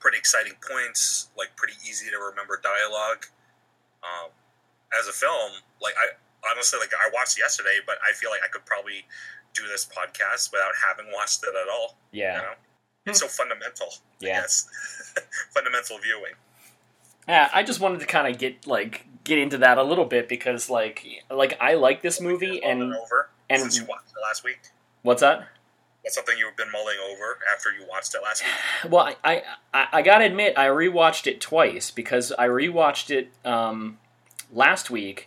[0.00, 3.26] pretty exciting points like pretty easy to remember dialogue.
[4.02, 4.30] Um
[4.98, 6.08] as a film like i
[6.50, 9.04] honestly like i watched yesterday but i feel like i could probably
[9.54, 12.36] do this podcast without having watched it at all you yeah.
[12.36, 12.52] know?
[13.06, 13.88] It's so fundamental
[14.20, 14.40] Yeah.
[14.40, 14.68] yes
[15.54, 16.34] fundamental viewing.
[17.28, 20.28] Yeah i just wanted to kind of get like get into that a little bit
[20.28, 24.44] because like like i like this movie and over and- since you watched it last
[24.44, 24.60] week?
[25.02, 25.48] What's that?
[26.04, 28.52] That's something you've been mulling over after you watched it last week?
[28.90, 29.42] Well, I,
[29.74, 33.98] I I gotta admit, I rewatched it twice because I rewatched it um,
[34.52, 35.26] last week,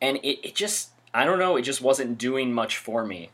[0.00, 3.30] and it, it just I don't know, it just wasn't doing much for me.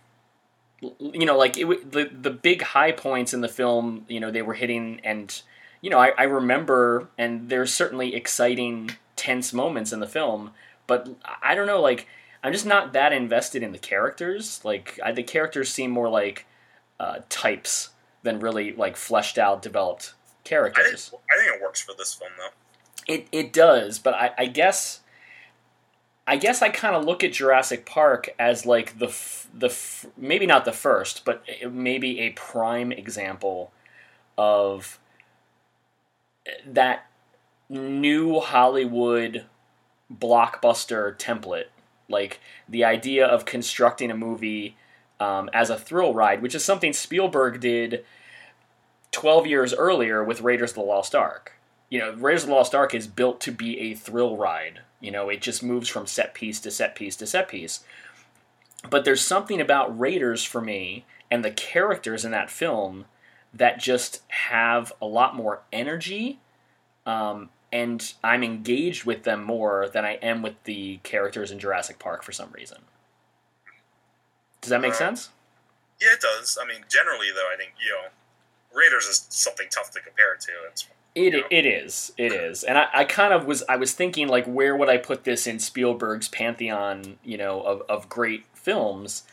[0.81, 4.43] You know, like it, the the big high points in the film, you know, they
[4.43, 5.43] were hitting, and
[5.81, 10.53] you know, I, I remember, and there's certainly exciting, tense moments in the film,
[10.87, 11.09] but
[11.43, 12.07] I don't know, like
[12.43, 14.61] I'm just not that invested in the characters.
[14.65, 16.47] Like I, the characters seem more like
[16.99, 17.91] uh, types
[18.23, 20.15] than really like fleshed out, developed
[20.45, 21.09] characters.
[21.09, 23.15] I think, I think it works for this film though.
[23.15, 25.00] It it does, but I, I guess
[26.31, 30.07] I guess I kind of look at Jurassic Park as like the f- the f-
[30.17, 33.73] maybe not the first, but maybe a prime example
[34.39, 35.01] of
[36.65, 37.11] that
[37.69, 39.47] new Hollywood
[40.09, 41.67] blockbuster template,
[42.09, 42.39] like
[42.69, 44.77] the idea of constructing a movie
[45.19, 48.05] um, as a thrill ride, which is something Spielberg did
[49.11, 51.55] 12 years earlier with Raiders of the Lost Ark.
[51.91, 54.81] You know, Raiders of the Lost Ark is built to be a thrill ride.
[55.01, 57.81] You know, it just moves from set piece to set piece to set piece.
[58.89, 63.05] But there's something about Raiders for me and the characters in that film
[63.53, 66.39] that just have a lot more energy
[67.07, 71.99] um, and I'm engaged with them more than I am with the characters in Jurassic
[71.99, 72.79] Park for some reason.
[74.61, 75.31] Does that make uh, sense?
[76.01, 76.59] Yeah, it does.
[76.61, 78.09] I mean, generally, though, I think you know,
[78.77, 80.53] Raiders is something tough to compare to.
[80.69, 81.43] It's it, know.
[81.51, 84.77] it is it is, and I, I kind of was I was thinking like where
[84.77, 89.25] would I put this in Spielberg's pantheon, you know, of, of great films,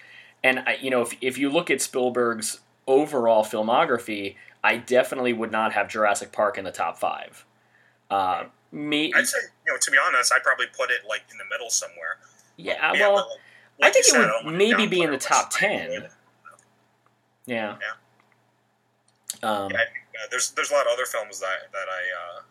[0.43, 5.51] and I, you know if if you look at Spielberg's overall filmography, I definitely would
[5.51, 7.45] not have Jurassic Park in the top five.
[8.09, 11.37] Uh, me, I'd say, you know, to be honest, I'd probably put it like in
[11.37, 12.17] the middle somewhere.
[12.55, 13.29] Yeah, yeah well,
[13.79, 16.07] like I think it would maybe be in the top ten.
[17.45, 17.75] Yeah.
[17.79, 17.93] Yeah.
[19.43, 22.41] Um, yeah, uh, there's there's a lot of other films that that I, uh,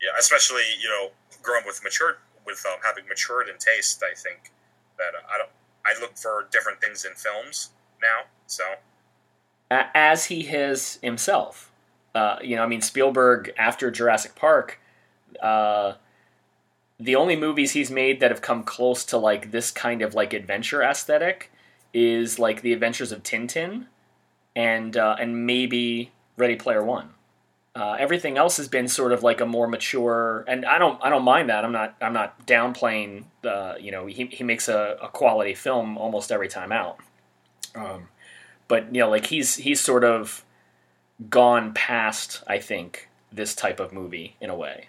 [0.00, 1.10] yeah, especially you know,
[1.42, 4.02] growing with matured with um, having matured in taste.
[4.02, 4.52] I think
[4.98, 5.50] that I don't.
[5.86, 8.26] I look for different things in films now.
[8.46, 8.64] So,
[9.70, 11.70] as he has himself.
[12.14, 14.78] Uh, you know, I mean, Spielberg after Jurassic Park,
[15.42, 15.94] uh,
[16.98, 20.32] the only movies he's made that have come close to like this kind of like
[20.32, 21.50] adventure aesthetic
[21.92, 23.86] is like the Adventures of Tintin,
[24.56, 27.10] and uh, and maybe Ready Player One.
[27.76, 31.08] Uh, everything else has been sort of like a more mature, and I don't I
[31.08, 31.64] don't mind that.
[31.64, 35.98] I'm not I'm not downplaying the you know he he makes a, a quality film
[35.98, 36.98] almost every time out.
[37.74, 38.08] Um,
[38.68, 40.44] but you know like he's he's sort of
[41.30, 44.88] gone past, I think, this type of movie in a way.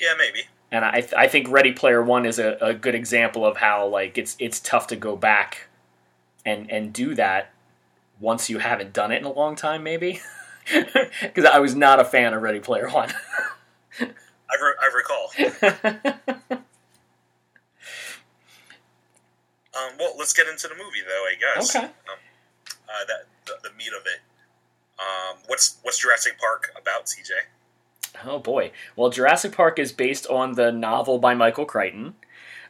[0.00, 0.46] Yeah, maybe.
[0.70, 3.86] And I, th- I think Ready Player One is a, a good example of how
[3.86, 5.68] like it's it's tough to go back
[6.44, 7.51] and and do that
[8.22, 10.20] once you haven't done it in a long time, maybe.
[11.20, 13.10] Because I was not a fan of Ready Player One.
[14.00, 15.32] I, re- I recall.
[19.74, 21.24] um, well, let's get into the movie, though.
[21.24, 21.74] I guess.
[21.74, 21.84] Okay.
[21.84, 21.90] Um,
[22.88, 24.20] uh, that the, the meat of it.
[25.00, 27.30] Um, what's what's Jurassic Park about, CJ?
[28.24, 28.70] Oh boy!
[28.94, 32.14] Well, Jurassic Park is based on the novel by Michael Crichton.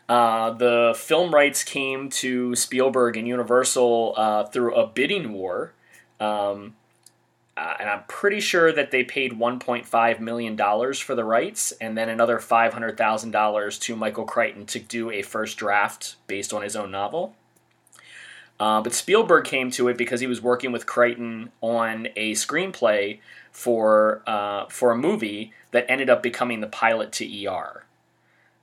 [0.08, 5.72] Uh, the film rights came to Spielberg and Universal uh, through a bidding war,
[6.20, 6.74] um,
[7.56, 11.96] uh, and I'm pretty sure that they paid 1.5 million dollars for the rights, and
[11.96, 16.62] then another 500 thousand dollars to Michael Crichton to do a first draft based on
[16.62, 17.34] his own novel.
[18.62, 23.18] Uh, but Spielberg came to it because he was working with Crichton on a screenplay
[23.50, 27.81] for uh, for a movie that ended up becoming the pilot to ER,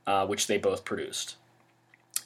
[0.10, 1.36] uh, which they both produced.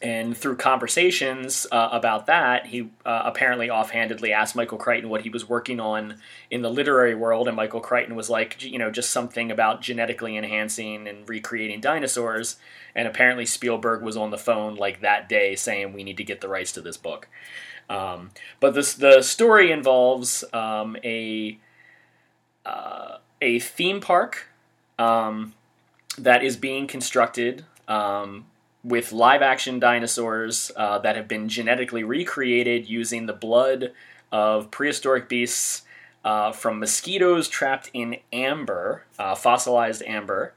[0.02, 5.30] And through conversations uh, about that, he uh, apparently offhandedly asked Michael Crichton what he
[5.30, 6.15] was working on
[6.50, 10.38] in the literary world, and Michael Crichton was like, you know, just something about genetically
[10.38, 12.56] enhancing and recreating dinosaurs.
[12.96, 16.39] And apparently Spielberg was on the phone like that day saying, "We need to get
[16.39, 17.28] the rights to this book."
[17.89, 21.58] Um, but this the story involves um, a
[22.65, 24.48] uh, a theme park
[24.98, 25.54] um,
[26.17, 28.46] that is being constructed um,
[28.84, 33.91] with live action dinosaurs uh, that have been genetically recreated using the blood
[34.32, 35.84] of prehistoric beasts
[36.26, 40.54] uh, from mosquitoes trapped in amber, uh, fossilized amber.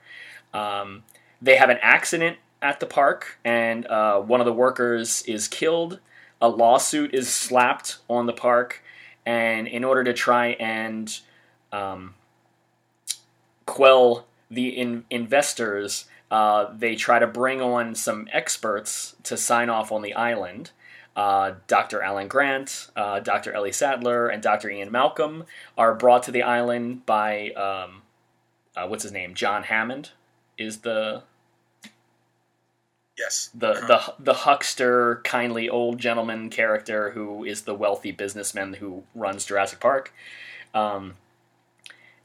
[0.55, 1.03] Um,
[1.43, 6.01] they have an accident at the park, and uh, one of the workers is killed.
[6.41, 8.83] A lawsuit is slapped on the park,
[9.25, 11.19] and in order to try and
[11.73, 12.15] um,
[13.67, 19.93] quell the in- investors, uh, they try to bring on some experts to sign off
[19.93, 20.71] on the island.
[21.15, 22.03] Uh, Dr.
[22.03, 23.53] Alan Grant, uh, Dr.
[23.53, 24.69] Ellie Sattler, and Dr.
[24.69, 25.45] Ian Malcolm
[25.79, 28.03] are brought to the island by um,
[28.77, 29.35] uh, what's his name?
[29.35, 30.11] John Hammond
[30.59, 31.23] is the
[33.19, 33.49] Yes.
[33.55, 39.47] The the the huckster, kindly old gentleman character who is the wealthy businessman who runs
[39.47, 40.13] Jurassic Park.
[40.75, 41.15] Um,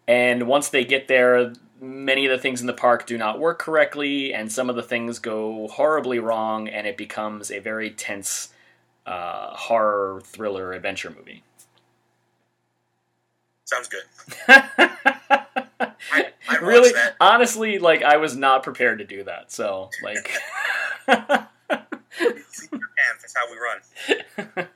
[0.05, 3.59] and once they get there, many of the things in the park do not work
[3.59, 8.53] correctly, and some of the things go horribly wrong, and it becomes a very tense
[9.05, 11.43] uh, horror thriller adventure movie.
[13.65, 14.03] Sounds good.
[14.47, 19.51] I, I really, honestly, like I was not prepared to do that.
[19.51, 20.29] So, like,
[23.21, 23.57] That's how we
[24.57, 24.67] run.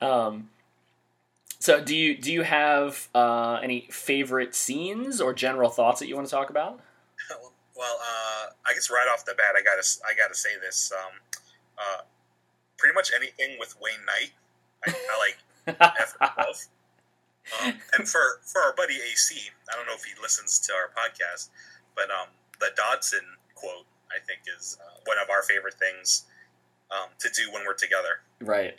[0.00, 0.48] um,
[1.60, 6.16] so do you do you have uh, any favorite scenes or general thoughts that you
[6.16, 6.80] want to talk about?
[7.76, 10.92] Well, uh, I guess right off the bat, I gotta I gotta say this.
[10.92, 11.12] Um,
[11.78, 12.02] uh,
[12.76, 14.32] pretty much anything with Wayne Knight,
[14.86, 16.36] I, I like.
[16.36, 16.56] Love.
[17.64, 19.34] Um, and for for our buddy AC,
[19.72, 21.48] I don't know if he listens to our podcast,
[21.96, 22.28] but um,
[22.60, 26.26] the Dodgson quote I think is uh, one of our favorite things
[26.90, 28.20] um, to do when we're together.
[28.40, 28.78] Right.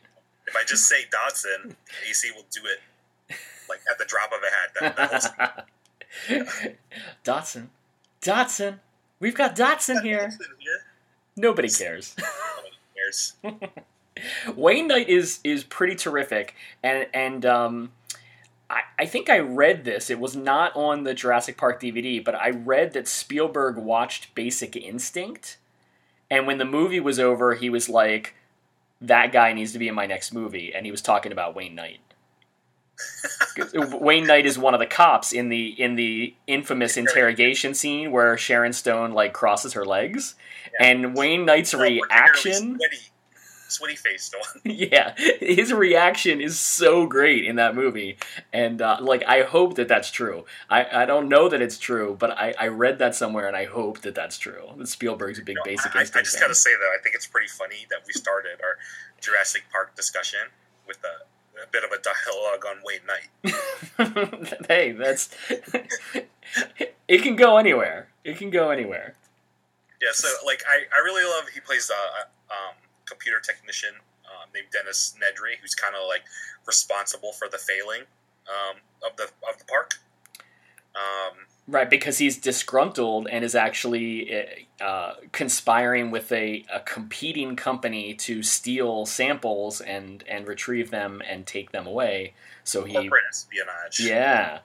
[0.51, 1.77] If I just say Dodgson,
[2.09, 3.37] AC will do it
[3.69, 4.95] like at the drop of a hat.
[4.97, 5.65] That,
[6.27, 6.75] that
[7.23, 7.69] Dodgson,
[8.19, 8.81] Dodgson,
[9.21, 10.29] we've got Dodgson here.
[10.59, 10.83] here.
[11.37, 12.17] Nobody cares.
[12.57, 13.77] Nobody cares.
[14.57, 17.91] Wayne Knight is is pretty terrific, and and um,
[18.69, 20.09] I, I think I read this.
[20.09, 24.75] It was not on the Jurassic Park DVD, but I read that Spielberg watched Basic
[24.75, 25.55] Instinct,
[26.29, 28.35] and when the movie was over, he was like,
[29.01, 31.75] "That guy needs to be in my next movie," and he was talking about Wayne
[31.75, 31.99] Knight.
[33.73, 38.37] Wayne Knight is one of the cops in the in the infamous interrogation scene where
[38.37, 40.35] Sharon Stone like crosses her legs,
[40.79, 40.87] Yeah.
[40.87, 42.77] and Wayne Knight's Oh, reaction.
[42.77, 42.97] Sweaty,
[43.71, 44.61] sweaty faced one.
[44.75, 48.17] yeah, his reaction is so great in that movie,
[48.53, 50.45] and uh, like I hope that that's true.
[50.69, 53.65] I, I don't know that it's true, but I, I read that somewhere, and I
[53.65, 54.69] hope that that's true.
[54.77, 56.41] That Spielberg's a big No, Basic I, I just fan.
[56.41, 58.77] gotta say though, I think it's pretty funny that we started our
[59.21, 60.39] Jurassic Park discussion
[60.87, 64.65] with a, a bit of a dialogue on Wayne Knight.
[64.67, 65.29] hey, that's
[67.07, 68.09] it can go anywhere.
[68.23, 69.15] It can go anywhere.
[70.01, 72.21] Yeah, so like I, I really love he plays a, a
[72.53, 72.75] um,
[73.11, 73.93] computer technician
[74.25, 76.23] um, named Dennis Nedry, who's kind of like
[76.65, 78.07] responsible for the failing
[78.47, 79.99] um, of the of the park.
[80.95, 88.13] Um, Right, because he's disgruntled and is actually uh, conspiring with a, a competing company
[88.15, 92.33] to steal samples and, and retrieve them and take them away.
[92.63, 94.01] So he, corporate espionage.
[94.01, 94.59] yeah,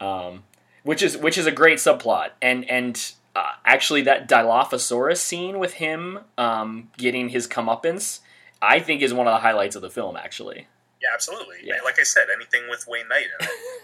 [0.00, 0.44] um,
[0.84, 2.30] which is which is a great subplot.
[2.40, 8.20] And and uh, actually, that Dilophosaurus scene with him um, getting his comeuppance,
[8.62, 10.16] I think, is one of the highlights of the film.
[10.16, 10.68] Actually,
[11.02, 11.56] Yeah, absolutely.
[11.62, 11.80] Yeah.
[11.84, 13.26] Like I said, anything with Wayne Knight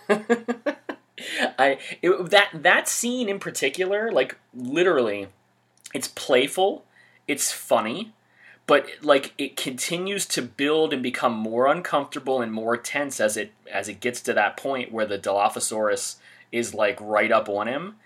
[0.09, 0.77] in it.
[1.59, 5.29] I it, that that scene in particular, like literally,
[5.93, 6.85] it's playful,
[7.27, 8.13] it's funny,
[8.67, 13.53] but like it continues to build and become more uncomfortable and more tense as it
[13.71, 16.17] as it gets to that point where the Dilophosaurus
[16.53, 17.97] is like right up on him,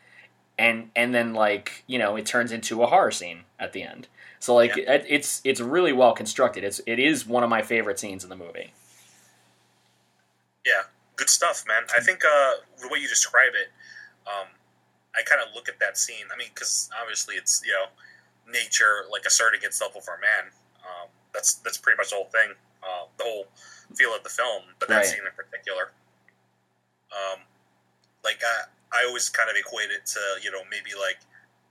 [0.59, 4.09] and and then like you know it turns into a horror scene at the end.
[4.39, 6.65] So like it, it's it's really well constructed.
[6.65, 8.73] It's it is one of my favorite scenes in the movie.
[10.67, 10.83] Yeah,
[11.17, 11.83] good stuff, man.
[11.95, 13.69] I think uh, the way you describe it,
[14.27, 14.49] um,
[15.15, 16.27] I kind of look at that scene.
[16.33, 17.87] I mean, because obviously it's you know
[18.53, 20.51] nature like asserting itself over man.
[20.81, 23.47] Um, that's that's pretty much the whole thing, uh, the whole
[23.95, 24.63] feel of the film.
[24.79, 25.07] But that Right.
[25.07, 25.93] scene in particular,
[27.13, 27.41] um,
[28.25, 28.65] like I,
[28.95, 31.19] I always kind of equate it to you know maybe like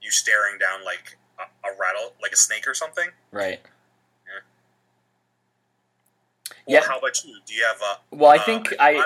[0.02, 3.08] you staring down like a, a rattle, like a snake or something.
[3.32, 3.60] Right.
[6.66, 6.86] Well, Yeah.
[6.86, 7.36] how about you?
[7.46, 8.16] Do you have a?
[8.16, 9.04] Well, I uh, think I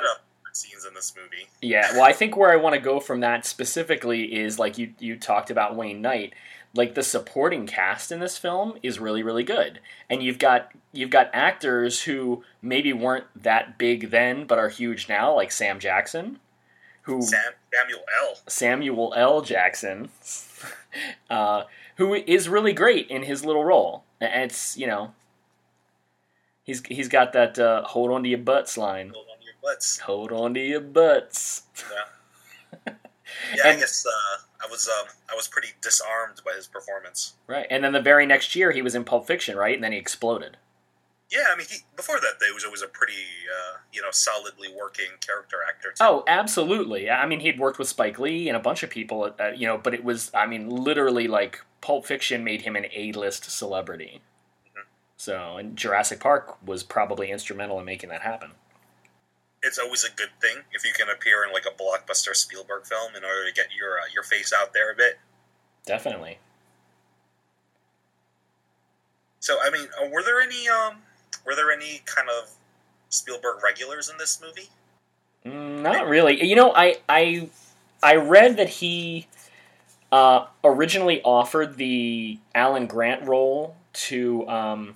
[0.58, 1.48] scenes in this movie.
[1.62, 4.92] Yeah, well, I think where I want to go from that specifically is like you
[4.98, 6.34] you talked about Wayne Knight.
[6.74, 11.10] Like the supporting cast in this film is really really good, and you've got you've
[11.10, 16.38] got actors who maybe weren't that big then but are huge now, like Sam Jackson,
[17.08, 18.34] who Sam, Samuel L.
[18.46, 19.40] Samuel L.
[19.40, 20.10] Jackson,
[21.30, 21.64] uh,
[21.96, 24.04] who is really great in his little role.
[24.20, 25.14] And it's you know,
[26.62, 29.10] he's he's got that uh, hold on to your butts line.
[29.14, 29.98] Hold on to your butts.
[30.00, 31.62] Hold on to your butts.
[32.86, 32.92] Yeah,
[33.56, 33.70] yeah.
[33.70, 37.34] I guess uh, I was um, I was pretty disarmed by his performance.
[37.46, 39.74] Right, and then the very next year he was in Pulp Fiction, right?
[39.74, 40.58] And then he exploded.
[41.30, 44.68] Yeah, I mean, he, before that, he was always a pretty uh, you know solidly
[44.74, 45.90] working character actor.
[45.90, 45.96] Too.
[46.00, 47.10] Oh, absolutely.
[47.10, 49.76] I mean, he'd worked with Spike Lee and a bunch of people, uh, you know.
[49.76, 54.22] But it was, I mean, literally like Pulp Fiction made him an A-list celebrity.
[54.74, 54.84] Mhm.
[55.18, 58.52] So, and Jurassic Park was probably instrumental in making that happen.
[59.62, 63.14] It's always a good thing if you can appear in like a blockbuster Spielberg film
[63.14, 65.18] in order to get your uh, your face out there a bit.
[65.84, 66.38] Definitely.
[69.40, 71.02] So I mean, uh, were there any um,
[71.44, 72.50] were there any kind of
[73.08, 74.68] Spielberg regulars in this movie?
[75.44, 76.44] Mm, not really.
[76.44, 77.48] You know, I I
[78.02, 79.26] I read that he
[80.12, 84.94] uh, originally offered the Alan Grant role to um,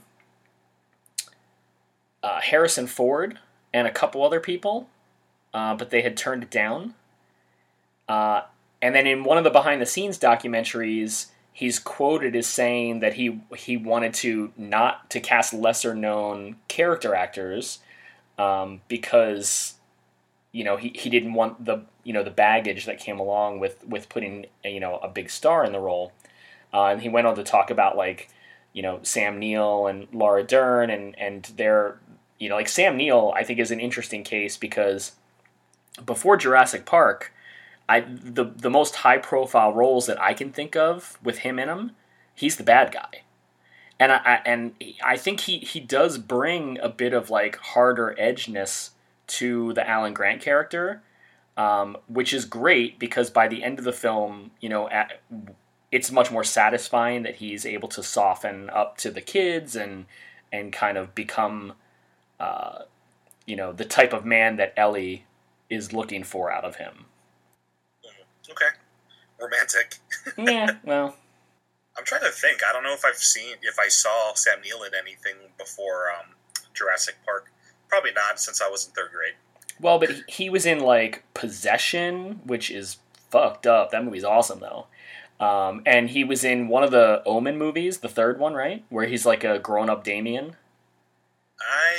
[2.22, 3.38] uh, Harrison Ford
[3.72, 4.88] and a couple other people,
[5.52, 6.94] uh, but they had turned it down.
[8.08, 8.42] Uh,
[8.80, 13.14] and then in one of the behind the scenes documentaries, he's quoted as saying that
[13.14, 17.80] he he wanted to not to cast lesser known character actors
[18.38, 19.74] um, because
[20.50, 23.84] you know he, he didn't want the you know the baggage that came along with
[23.86, 26.12] with putting you know a big star in the role.
[26.74, 28.30] Uh, and he went on to talk about like
[28.72, 31.98] you know Sam Neill and Laura Dern and and their
[32.38, 35.12] you know like Sam Neill I think is an interesting case because
[36.06, 37.32] before Jurassic Park
[37.88, 41.68] I the the most high profile roles that I can think of with him in
[41.68, 41.92] them
[42.34, 43.22] he's the bad guy
[44.02, 44.74] and I, I and
[45.04, 48.90] I think he he does bring a bit of like harder edgeness
[49.28, 51.02] to the Alan Grant character,
[51.56, 55.20] um, which is great because by the end of the film, you know, at,
[55.90, 60.06] it's much more satisfying that he's able to soften up to the kids and
[60.50, 61.74] and kind of become,
[62.40, 62.80] uh,
[63.46, 65.26] you know, the type of man that Ellie
[65.70, 67.06] is looking for out of him.
[68.50, 68.66] Okay,
[69.40, 69.98] romantic.
[70.38, 71.16] yeah, well.
[71.96, 72.60] I'm trying to think.
[72.66, 76.34] I don't know if I've seen if I saw Sam Neill in anything before um,
[76.72, 77.52] Jurassic Park.
[77.88, 79.34] Probably not, since I was in third grade.
[79.78, 82.96] Well, but he was in like Possession, which is
[83.30, 83.90] fucked up.
[83.90, 84.86] That movie's awesome though.
[85.40, 89.06] Um, and he was in one of the Omen movies, the third one, right, where
[89.06, 90.54] he's like a grown-up Damien.
[91.60, 91.96] I,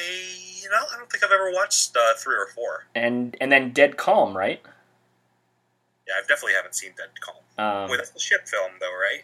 [0.62, 2.86] you know, I don't think I've ever watched uh, three or four.
[2.96, 4.62] And and then Dead Calm, right?
[6.08, 7.36] Yeah, I definitely haven't seen Dead Calm.
[7.58, 9.24] Um, With the ship film, though, right?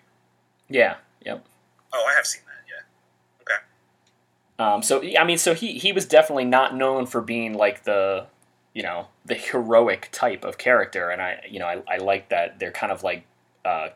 [0.70, 0.96] Yeah.
[1.26, 1.46] Yep.
[1.94, 2.60] Oh, I have seen that.
[2.70, 3.42] Yeah.
[3.42, 4.74] Okay.
[4.76, 8.28] Um, so I mean, so he he was definitely not known for being like the
[8.74, 12.60] you know the heroic type of character, and I you know I, I like that
[12.60, 13.26] they're kind of like
[13.66, 13.90] uh,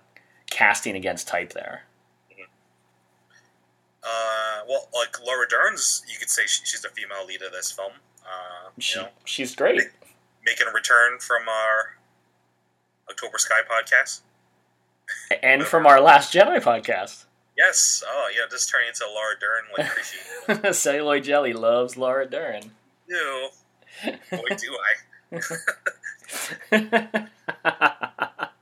[0.49, 1.83] casting against type there.
[2.31, 2.43] Mm-hmm.
[4.03, 7.71] Uh, well, like Laura Dern's, you could say she, she's the female lead of this
[7.71, 7.93] film.
[8.23, 9.81] Uh, she, know, she's great.
[10.45, 11.95] Making a return from our
[13.09, 14.21] October Sky podcast,
[15.41, 17.25] and from our Last Jedi podcast.
[17.57, 18.03] Yes.
[18.05, 18.45] Oh, yeah.
[18.49, 20.73] Just turning into Laura Dern like crazy.
[20.73, 22.71] Celluloid Jelly loves Laura Dern.
[23.07, 23.49] Ew.
[24.31, 24.77] Boy, do
[26.71, 27.27] I.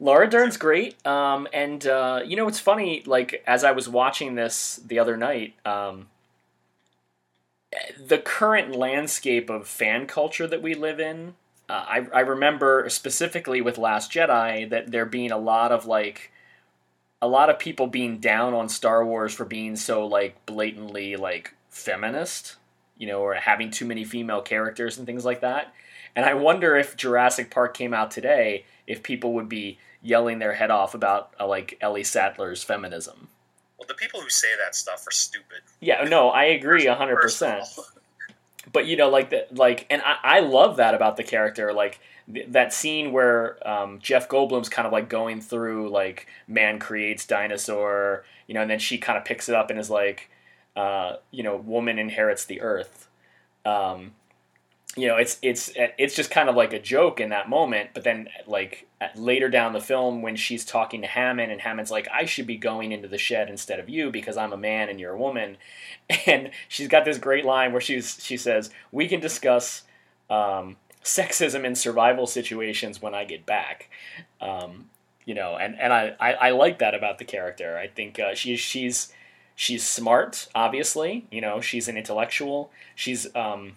[0.00, 3.02] Laura Dern's great, um, and uh, you know it's funny.
[3.06, 6.08] Like as I was watching this the other night, um,
[7.98, 11.34] the current landscape of fan culture that we live in.
[11.68, 16.30] Uh, I, I remember specifically with Last Jedi that there being a lot of like
[17.20, 21.54] a lot of people being down on Star Wars for being so like blatantly like
[21.70, 22.56] feminist,
[22.96, 25.74] you know, or having too many female characters and things like that.
[26.14, 30.54] And I wonder if Jurassic Park came out today, if people would be yelling their
[30.54, 33.28] head off about uh, like Ellie Sattler's feminism.
[33.78, 35.60] Well, the people who say that stuff are stupid.
[35.80, 37.64] Yeah, no, I agree hundred percent.
[38.72, 41.72] But you know, like the like, and I, I love that about the character.
[41.72, 42.00] Like
[42.48, 48.24] that scene where um, Jeff Goldblum's kind of like going through like man creates dinosaur,
[48.46, 50.30] you know, and then she kind of picks it up and is like,
[50.74, 53.08] uh, you know, woman inherits the earth.
[53.64, 54.12] Um,
[54.96, 58.02] you know, it's it's it's just kind of like a joke in that moment, but
[58.02, 62.24] then like later down the film when she's talking to Hammond and Hammond's like, I
[62.24, 65.12] should be going into the shed instead of you because I'm a man and you're
[65.12, 65.58] a woman,
[66.26, 69.82] and she's got this great line where she's she says, we can discuss.
[70.28, 73.88] Um, sexism in survival situations when I get back.
[74.40, 74.90] Um,
[75.24, 77.78] you know, and, and I, I, I, like that about the character.
[77.78, 79.12] I think uh, she's she's
[79.54, 81.26] she's smart, obviously.
[81.30, 82.72] You know, she's an intellectual.
[82.96, 83.76] She's um,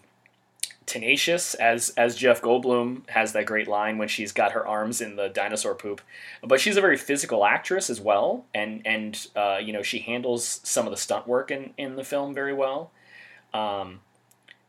[0.89, 5.15] tenacious, as as Jeff Goldblum has that great line when she's got her arms in
[5.15, 6.01] the dinosaur poop.
[6.43, 10.59] But she's a very physical actress as well, and and uh, you know she handles
[10.63, 12.91] some of the stunt work in in the film very well.
[13.53, 14.01] Um,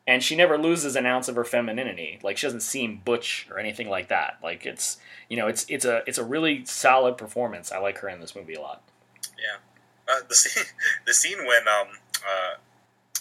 [0.06, 2.18] and she never loses an ounce of her femininity.
[2.22, 4.38] Like she doesn't seem butch or anything like that.
[4.42, 4.98] Like it's
[5.28, 7.72] you know it's it's a it's a really solid performance.
[7.72, 8.82] I like her in this movie a lot.
[9.38, 10.64] Yeah, uh, the scene
[11.06, 11.88] the scene when um
[12.26, 12.54] uh,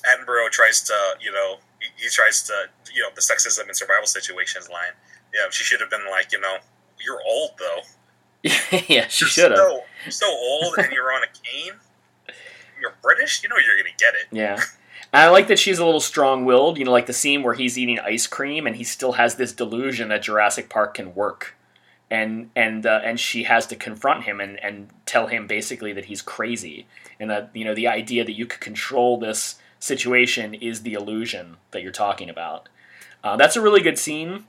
[0.04, 2.54] Attenborough tries to you know he, he, tries to
[2.94, 4.94] you know the sexism and survival situations line.
[5.34, 6.58] Yeah, she should have been like you know
[7.04, 7.82] you're old though.
[8.88, 9.60] yeah, she should have.
[9.60, 11.80] So, so old and you're on a cane.
[12.80, 13.44] You're British.
[13.44, 14.28] You know you're gonna get it.
[14.32, 14.62] Yeah.
[15.12, 17.56] And I like that she's a little strong willed, you know, like the scene where
[17.56, 21.56] he's eating ice cream and he still has this delusion that Jurassic Park can work.
[22.12, 26.06] and and uh, and she has to confront him and and tell him basically that
[26.06, 26.88] he's crazy
[27.20, 31.58] and that you know the idea that you could control this situation is the illusion
[31.72, 32.70] that you're talking about.
[33.24, 34.46] Uh, that's a really good scene.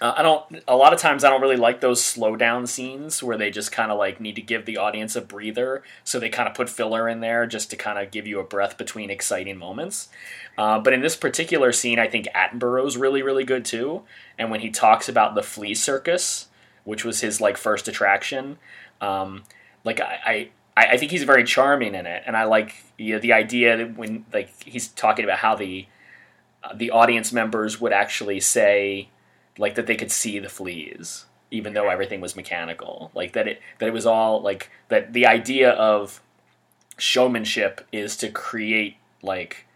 [0.00, 0.62] Uh, I don't.
[0.68, 3.72] A lot of times, I don't really like those slow down scenes where they just
[3.72, 6.68] kind of like need to give the audience a breather, so they kind of put
[6.68, 10.08] filler in there just to kind of give you a breath between exciting moments.
[10.56, 14.02] Uh, but in this particular scene, I think Attenborough's really, really good too.
[14.38, 16.46] And when he talks about the flea circus,
[16.84, 18.58] which was his like first attraction,
[19.00, 19.42] um,
[19.84, 23.20] like I, I, I think he's very charming in it, and I like you know,
[23.20, 25.86] the idea that when like he's talking about how the
[26.62, 29.08] uh, the audience members would actually say
[29.58, 33.10] like that they could see the fleas even though everything was mechanical.
[33.14, 36.20] Like that it that it was all like that the idea of
[36.98, 39.66] showmanship is to create like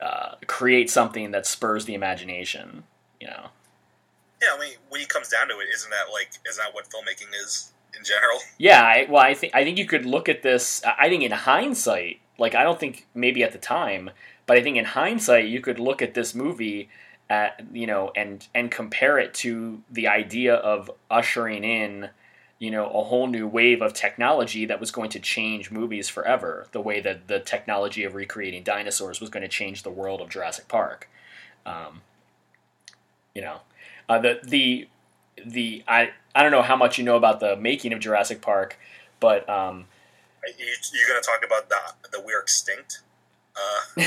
[0.00, 2.84] uh, create something that spurs the imagination
[3.20, 3.46] you know?
[4.42, 6.84] Yeah i mean when it comes down to it isn't that like is that what
[6.84, 8.38] filmmaking is in general.
[8.58, 11.32] Yeah I, well i think i think you could look at this i think in
[11.32, 14.10] hindsight like i don't think maybe at the time
[14.46, 16.88] but i think in hindsight you could look at this movie
[17.30, 22.10] at you know and and compare it to the idea of ushering in
[22.58, 26.66] you know a whole new wave of technology that was going to change movies forever
[26.72, 30.28] the way that the technology of recreating dinosaurs was going to change the world of
[30.28, 31.08] Jurassic Park.
[31.66, 32.02] Um,
[33.34, 33.60] you know
[34.08, 34.88] uh, the the
[35.44, 38.78] the I I don't know how much you know about the making of Jurassic Park
[39.20, 39.86] but um,
[40.58, 43.00] you, you're going to talk about the the we're extinct
[43.56, 44.02] uh.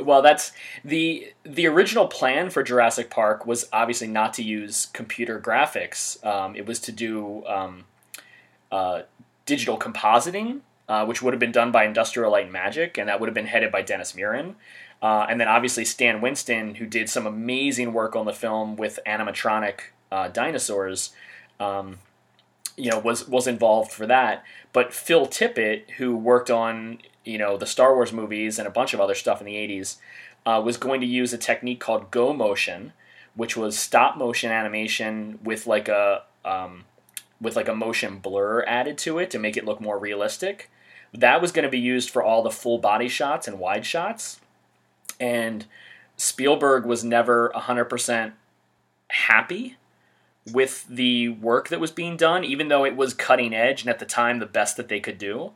[0.02, 0.52] well, that's
[0.84, 6.24] the the original plan for Jurassic Park was obviously not to use computer graphics.
[6.24, 7.84] Um, it was to do um,
[8.70, 9.02] uh,
[9.46, 13.20] digital compositing, uh, which would have been done by Industrial Light and Magic, and that
[13.20, 14.54] would have been headed by Dennis Muren.
[15.04, 18.98] Uh, and then obviously Stan Winston, who did some amazing work on the film with
[19.06, 19.80] animatronic
[20.10, 21.12] uh, dinosaurs.
[21.60, 21.98] Um,
[22.78, 24.42] you know, was was involved for that.
[24.72, 28.94] But Phil Tippett, who worked on you know the Star Wars movies and a bunch
[28.94, 29.96] of other stuff in the '80s,
[30.46, 32.94] uh, was going to use a technique called Go Motion,
[33.34, 36.86] which was stop motion animation with like a um,
[37.38, 40.70] with like a motion blur added to it to make it look more realistic.
[41.12, 44.40] That was going to be used for all the full body shots and wide shots,
[45.20, 45.66] and
[46.16, 48.32] Spielberg was never 100%
[49.08, 49.76] happy
[50.52, 53.98] with the work that was being done, even though it was cutting edge and at
[53.98, 55.52] the time the best that they could do.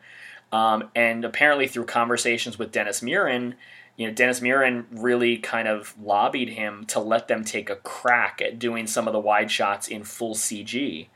[0.50, 3.54] Um, and apparently, through conversations with Dennis Muren,
[3.96, 8.40] you know, Dennis Muren really kind of lobbied him to let them take a crack
[8.40, 11.08] at doing some of the wide shots in full CG.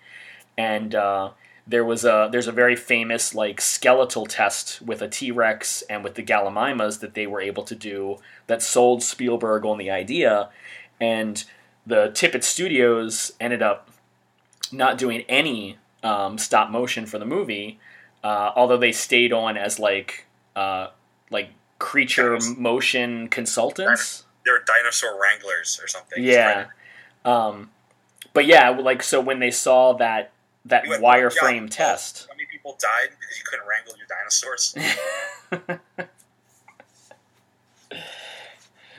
[0.59, 1.30] And uh,
[1.67, 6.03] there was a there's a very famous like skeletal test with a T Rex and
[6.03, 10.51] with the Gallimimus that they were able to do that sold Spielberg on the idea,
[11.01, 11.45] and
[11.87, 13.91] the Tippett Studios ended up
[14.73, 17.79] not doing any um, stop motion for the movie
[18.23, 20.89] uh, although they stayed on as like uh,
[21.31, 24.25] like creature motion consultants.
[24.45, 26.23] They're dinosaur wranglers or something.
[26.23, 26.67] Yeah.
[27.25, 27.71] Um,
[28.33, 30.32] but yeah, like so when they saw that
[30.65, 32.27] that wireframe test.
[32.29, 34.75] How many people died because you couldn't wrangle your dinosaurs?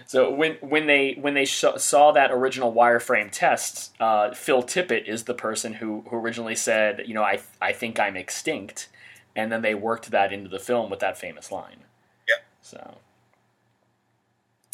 [0.06, 5.08] so when when they when they sh- saw that original wireframe test, uh, Phil Tippett
[5.08, 8.90] is the person who, who originally said, you know, I I think I'm extinct,
[9.36, 11.86] and then they worked that into the film with that famous line.
[12.28, 12.36] Yeah.
[12.62, 12.98] So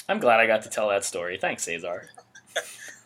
[0.07, 1.37] I'm glad I got to tell that story.
[1.37, 2.09] Thanks, Cesar.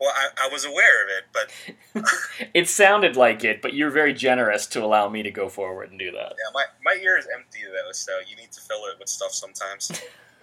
[0.00, 2.08] well, I, I, was aware of it, but
[2.54, 3.60] it sounded like it.
[3.60, 6.34] But you're very generous to allow me to go forward and do that.
[6.38, 9.32] Yeah, my my ear is empty though, so you need to fill it with stuff
[9.32, 9.92] sometimes.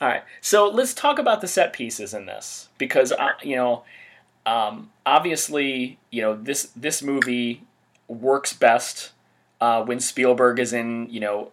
[0.00, 3.84] All right, so let's talk about the set pieces in this because uh, you know,
[4.46, 7.62] um, obviously, you know this this movie
[8.08, 9.12] works best
[9.60, 11.50] uh, when Spielberg is in you know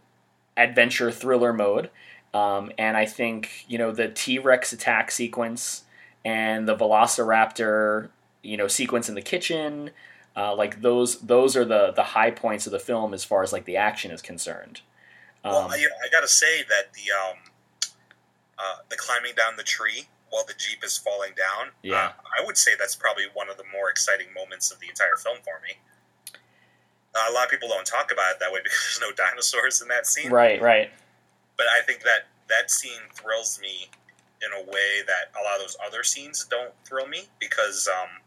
[0.55, 1.89] adventure thriller mode.
[2.35, 5.83] Um, and I think you know the T Rex attack sequence
[6.25, 8.09] and the Velociraptor
[8.43, 9.91] you know sequence in the kitchen,
[10.35, 13.53] uh, like those those are the the high points of the film as far as
[13.53, 14.81] like the action is concerned.
[15.45, 17.37] Um, well, I, I, gotta say that the um,
[18.59, 22.45] uh, the climbing down the tree while the jeep is falling down, yeah, uh, I
[22.45, 25.61] would say that's probably one of the more exciting moments of the entire film for
[25.65, 25.75] me
[27.29, 29.87] a lot of people don't talk about it that way because there's no dinosaurs in
[29.87, 30.31] that scene.
[30.31, 30.91] Right, right.
[31.57, 33.89] But I think that that scene thrills me
[34.41, 38.21] in a way that a lot of those other scenes don't thrill me because um,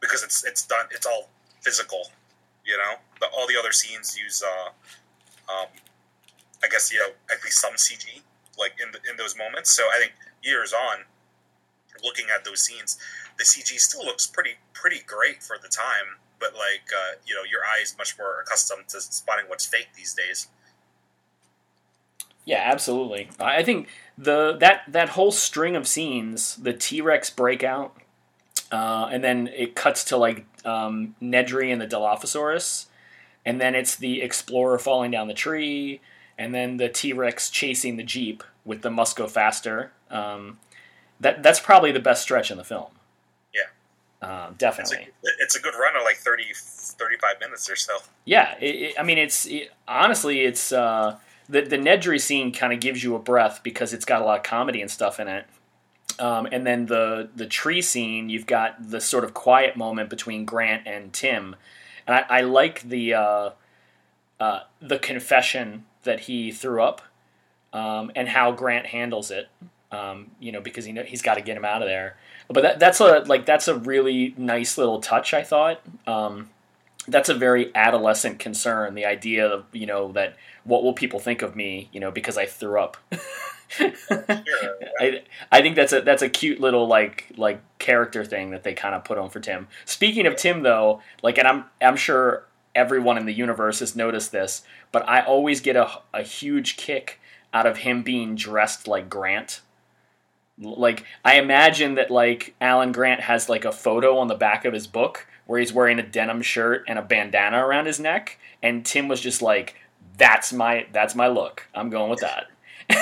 [0.00, 1.28] because it's it's done it's all
[1.60, 2.10] physical,
[2.64, 2.94] you know.
[3.20, 5.68] The, all the other scenes use uh, um,
[6.62, 8.22] I guess you know at least some CG
[8.58, 9.70] like in the, in those moments.
[9.70, 10.12] So I think
[10.42, 11.04] years on,
[12.04, 12.98] looking at those scenes,
[13.38, 16.18] the CG still looks pretty pretty great for the time.
[16.38, 19.88] But like uh, you know, your eye is much more accustomed to spotting what's fake
[19.96, 20.48] these days.
[22.44, 23.28] Yeah, absolutely.
[23.38, 23.88] I think
[24.18, 27.96] the that that whole string of scenes, the T Rex breakout,
[28.70, 32.86] uh, and then it cuts to like um, Nedry and the Dilophosaurus,
[33.44, 36.00] and then it's the explorer falling down the tree,
[36.36, 39.92] and then the T Rex chasing the jeep with the must go faster.
[40.10, 40.58] Um,
[41.20, 42.90] that that's probably the best stretch in the film.
[43.54, 45.08] Yeah, uh, definitely.
[45.22, 47.98] It's a, it's a, good run of like 30, 35 minutes or so.
[48.24, 51.16] Yeah, it, it, I mean, it's it, honestly, it's uh,
[51.52, 54.38] the the Nedry scene kind of gives you a breath because it's got a lot
[54.38, 55.44] of comedy and stuff in it.
[56.18, 60.44] Um, and then the the tree scene, you've got the sort of quiet moment between
[60.44, 61.54] Grant and Tim,
[62.06, 63.50] and I, I like the uh,
[64.40, 67.02] uh, the confession that he threw up,
[67.72, 69.48] um, and how Grant handles it.
[69.90, 72.16] Um, you know, because he know, he's got to get him out of there.
[72.48, 75.34] But that, that's a like that's a really nice little touch.
[75.34, 76.48] I thought um,
[77.08, 78.94] that's a very adolescent concern.
[78.94, 81.88] The idea of you know that what will people think of me?
[81.92, 82.96] You know, because I threw up.
[83.80, 88.74] I, I think that's a that's a cute little like like character thing that they
[88.74, 89.68] kind of put on for Tim.
[89.84, 92.44] Speaking of Tim though, like and I'm I'm sure
[92.74, 97.20] everyone in the universe has noticed this, but I always get a, a huge kick
[97.52, 99.60] out of him being dressed like Grant.
[100.58, 104.74] Like I imagine that like Alan Grant has like a photo on the back of
[104.74, 108.84] his book where he's wearing a denim shirt and a bandana around his neck, and
[108.84, 109.76] Tim was just like,
[110.16, 111.68] "That's my that's my look.
[111.74, 112.46] I'm going with that."
[112.90, 112.98] yeah,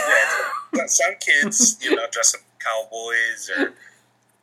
[0.86, 3.66] some kids, you know, dress up cowboys or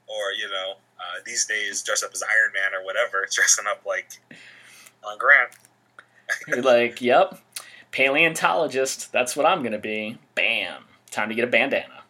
[0.08, 3.86] or you know, uh, these days dress up as Iron Man or whatever, dressing up
[3.86, 4.10] like
[5.04, 5.50] Alan Grant.
[6.48, 7.40] You're like, "Yep,
[7.92, 9.12] paleontologist.
[9.12, 10.84] That's what I'm gonna be." Bam!
[11.10, 12.04] Time to get a bandana.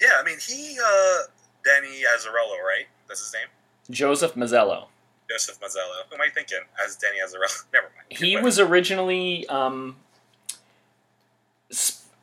[0.00, 1.22] Yeah, I mean, he uh,
[1.64, 2.86] Danny Azarello, right?
[3.08, 3.48] That's his name.
[3.90, 4.88] Joseph Mazzello.
[5.30, 6.08] Joseph Mazzello.
[6.08, 7.64] Who am I thinking as Danny Azzarello?
[7.72, 8.06] Never mind.
[8.10, 9.96] He was originally um,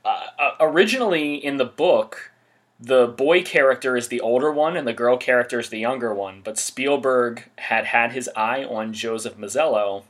[0.04, 2.32] uh, uh, originally in the book,
[2.80, 6.42] the boy character is the older one and the girl character is the younger one.
[6.44, 10.04] But Spielberg had had his eye on Joseph Mazzello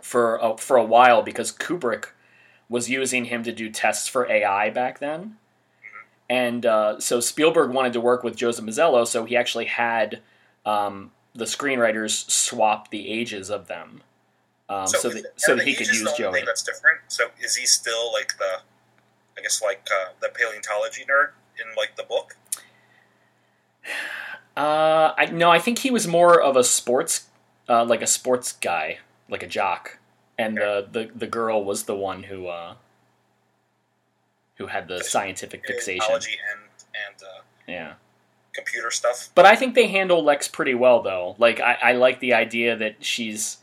[0.00, 2.06] for a, for a while because Kubrick
[2.68, 5.36] was using him to do tests for AI back then.
[6.30, 10.20] And uh, so Spielberg wanted to work with Joseph Mazzello, so he actually had
[10.66, 14.02] um, the screenwriters swap the ages of them,
[14.68, 16.42] um, so, so, that, so that he could use Joey.
[16.44, 17.00] That's different.
[17.08, 18.60] So is he still like the,
[19.36, 22.36] I guess like uh, the paleontology nerd in like the book?
[24.56, 27.28] Uh, I no, I think he was more of a sports,
[27.68, 28.98] uh, like a sports guy,
[29.28, 29.98] like a jock,
[30.36, 30.88] and okay.
[30.90, 32.74] the, the the girl was the one who uh,
[34.56, 36.12] who had the scientific fixation.
[36.12, 36.22] And
[36.92, 37.92] and uh, yeah
[38.54, 39.30] computer stuff.
[39.34, 41.36] But I think they handle Lex pretty well, though.
[41.38, 43.58] Like I, I like the idea that she's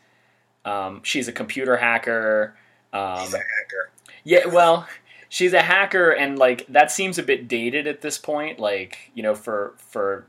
[0.63, 2.55] um, she's a computer hacker.
[2.93, 3.89] Um, she's a hacker.
[4.23, 4.87] Yeah, well,
[5.29, 8.59] she's a hacker, and like that seems a bit dated at this point.
[8.59, 10.25] Like you know, for for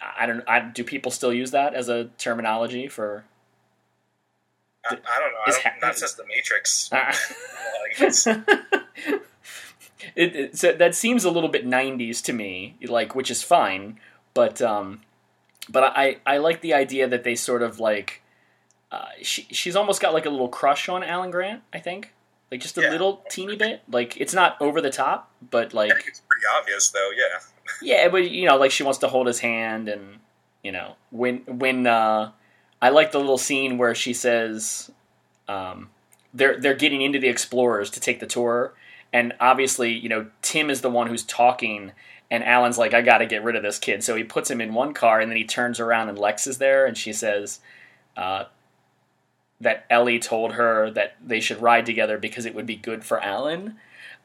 [0.00, 3.24] I don't I, do people still use that as a terminology for.
[4.84, 5.38] I, I don't know.
[5.46, 6.90] I don't, ha- not since the Matrix.
[6.92, 7.12] Uh,
[10.14, 13.98] it, it so that seems a little bit '90s to me, like which is fine,
[14.32, 15.00] but um,
[15.68, 18.22] but I I like the idea that they sort of like
[18.92, 21.62] uh, she she's almost got like a little crush on Alan Grant.
[21.72, 22.12] I think
[22.50, 22.90] like just a yeah.
[22.90, 23.82] little teeny bit.
[23.90, 27.10] Like it's not over the top, but like it's pretty obvious though.
[27.16, 27.40] Yeah.
[27.82, 30.20] yeah, but you know, like she wants to hold his hand, and
[30.62, 32.30] you know, when when uh,
[32.80, 34.90] I like the little scene where she says,
[35.48, 35.90] um,
[36.32, 38.74] they're they're getting into the explorers to take the tour,
[39.14, 41.92] and obviously, you know, Tim is the one who's talking,
[42.32, 44.02] and Alan's like, I got to get rid of this kid.
[44.02, 46.58] So he puts him in one car, and then he turns around, and Lex is
[46.58, 47.60] there, and she says
[48.16, 48.46] uh,
[49.60, 53.22] that Ellie told her that they should ride together because it would be good for
[53.22, 53.76] Alan.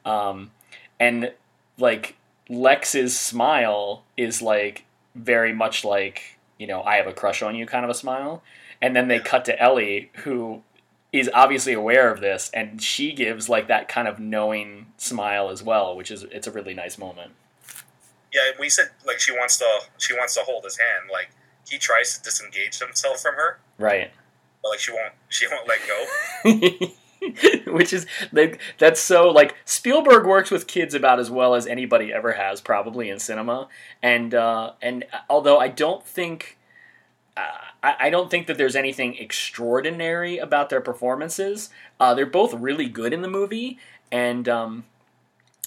[0.04, 0.50] Um,
[0.98, 1.32] and
[1.78, 2.16] like
[2.48, 4.84] Lex's smile is like
[5.14, 8.42] very much like you know I have a crush on you kind of a smile.
[8.82, 10.62] And then they cut to Ellie, who
[11.12, 15.62] is obviously aware of this, and she gives like that kind of knowing smile as
[15.62, 17.32] well, which is it's a really nice moment.
[18.32, 19.66] Yeah, we said like she wants to
[19.98, 21.10] she wants to hold his hand.
[21.10, 21.30] Like
[21.68, 24.10] he tries to disengage himself from her, right?
[24.62, 26.86] But like she won't she won't let go.
[27.72, 32.12] which is like that's so like Spielberg works with kids about as well as anybody
[32.12, 33.68] ever has probably in cinema
[34.02, 36.56] and uh, and although I don't think
[37.36, 37.42] uh,
[37.82, 41.70] I, I, don't think that there's anything extraordinary about their performances.
[41.98, 43.78] Uh, they're both really good in the movie,
[44.10, 44.84] and um,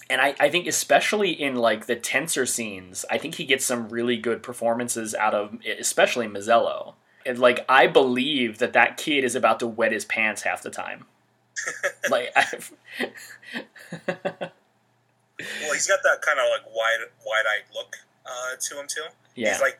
[0.10, 3.90] and I, I think especially in like the tenser scenes, I think he gets some
[3.90, 6.94] really good performances out of especially Mazzello.
[7.26, 10.70] And like I believe that that kid is about to wet his pants half the
[10.70, 11.06] time.
[12.10, 14.52] like I've, well,
[15.72, 17.96] he's got that kind of like wide wide eyed look
[18.26, 19.06] uh, to him too.
[19.36, 19.54] Yeah.
[19.54, 19.80] He's like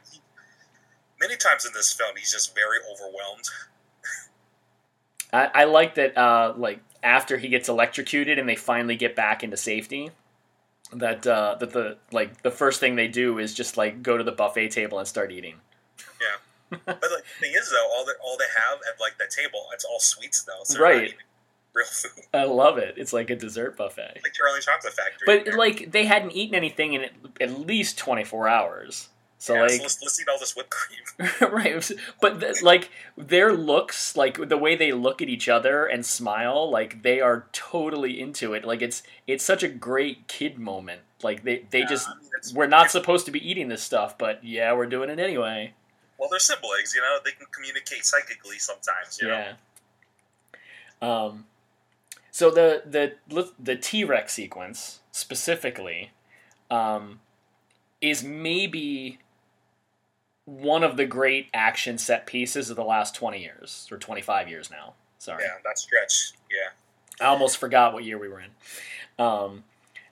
[1.24, 3.50] many times in this film, he's just very overwhelmed.
[5.32, 6.18] I, I like that.
[6.18, 10.12] Uh, like after he gets electrocuted and they finally get back into safety,
[10.92, 14.24] that uh, that the like the first thing they do is just like go to
[14.24, 15.56] the buffet table and start eating.
[16.22, 19.30] Yeah, but like, the thing is though, all that all they have at like the
[19.30, 20.64] table, it's all sweets though.
[20.64, 21.16] So Right.
[21.76, 22.94] Real food, I love it.
[22.98, 24.20] It's like a dessert buffet.
[24.24, 25.26] like Charlie Chocolate Factory.
[25.26, 27.12] But like they hadn't eaten anything in at,
[27.42, 29.10] at least twenty four hours.
[29.44, 31.02] So yeah, like so let's, let's eat all this whipped cream.
[31.52, 31.92] right,
[32.22, 36.72] but the, like their looks, like the way they look at each other and smile,
[36.72, 38.64] like they are totally into it.
[38.64, 41.02] Like it's it's such a great kid moment.
[41.24, 44.18] Like they they Yeah, just I mean, we're not supposed to be eating this stuff,
[44.18, 45.74] but yeah, we're doing it anyway.
[46.18, 47.18] Well, they're siblings, you know.
[47.26, 49.20] They can communicate psychically sometimes.
[49.22, 49.46] You know?
[51.02, 51.26] Yeah.
[51.26, 51.48] Um,
[52.32, 56.12] so the the the T Rex sequence specifically
[56.72, 57.20] um,
[58.00, 59.20] is maybe
[60.46, 64.48] one of the great action set pieces of the last twenty years or twenty five
[64.50, 64.94] years now.
[65.20, 66.34] Sorry, Yeah, that stretch.
[66.52, 67.26] Yeah.
[67.26, 68.50] I almost forgot what year we were in.
[69.24, 69.64] Um,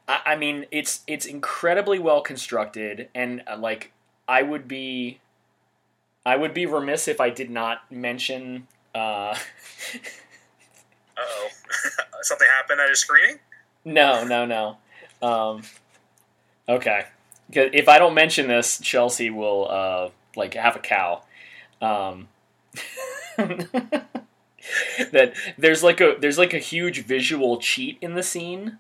[0.08, 3.92] I, I mean, it's it's incredibly well constructed, and uh, like
[4.28, 5.20] I would be,
[6.26, 8.68] I would be remiss if I did not mention.
[8.96, 9.36] Uh,
[11.18, 11.48] Uh oh.
[12.22, 13.38] Something happened at a screening.
[13.84, 14.78] no, no, no.
[15.22, 15.62] Um,
[16.70, 17.06] okay,
[17.54, 21.24] if I don't mention this, Chelsea will uh, like have a cow.
[21.82, 22.28] Um,
[25.12, 28.78] that there's like a there's like a huge visual cheat in the scene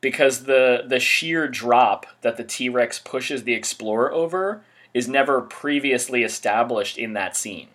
[0.00, 4.62] because the the sheer drop that the T Rex pushes the explorer over
[4.94, 7.68] is never previously established in that scene,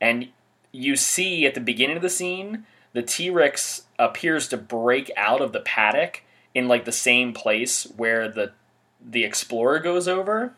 [0.00, 0.28] and
[0.72, 5.40] you see at the beginning of the scene the T Rex appears to break out
[5.40, 6.22] of the paddock
[6.54, 8.52] in like the same place where the
[9.04, 10.54] the explorer goes over.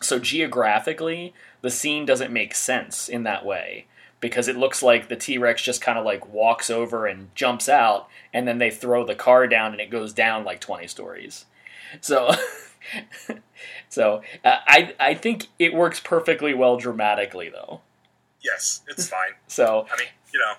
[0.00, 3.86] So geographically, the scene doesn't make sense in that way
[4.20, 7.68] because it looks like the T Rex just kind of like walks over and jumps
[7.68, 11.46] out, and then they throw the car down and it goes down like twenty stories.
[12.00, 12.32] So,
[13.88, 17.80] so uh, I I think it works perfectly well dramatically though.
[18.42, 19.32] Yes, it's fine.
[19.48, 20.54] So I mean, you know,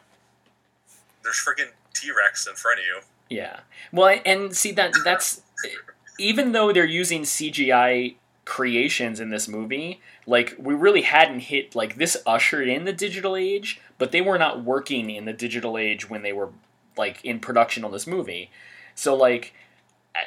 [1.23, 2.99] there's freaking T Rex in front of you.
[3.37, 3.61] Yeah.
[3.93, 5.41] Well, and see that that's
[6.17, 11.95] even though they're using CGI creations in this movie, like we really hadn't hit like
[11.95, 16.09] this ushered in the digital age, but they were not working in the digital age
[16.09, 16.49] when they were
[16.97, 18.49] like in production on this movie.
[18.95, 19.53] So like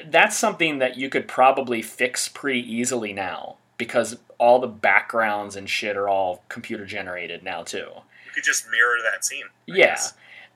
[0.04, 5.68] that's something that you could probably fix pretty easily now because all the backgrounds and
[5.68, 7.88] shit are all computer generated now too.
[8.26, 9.44] You could just mirror that scene.
[9.44, 9.98] I Yeah.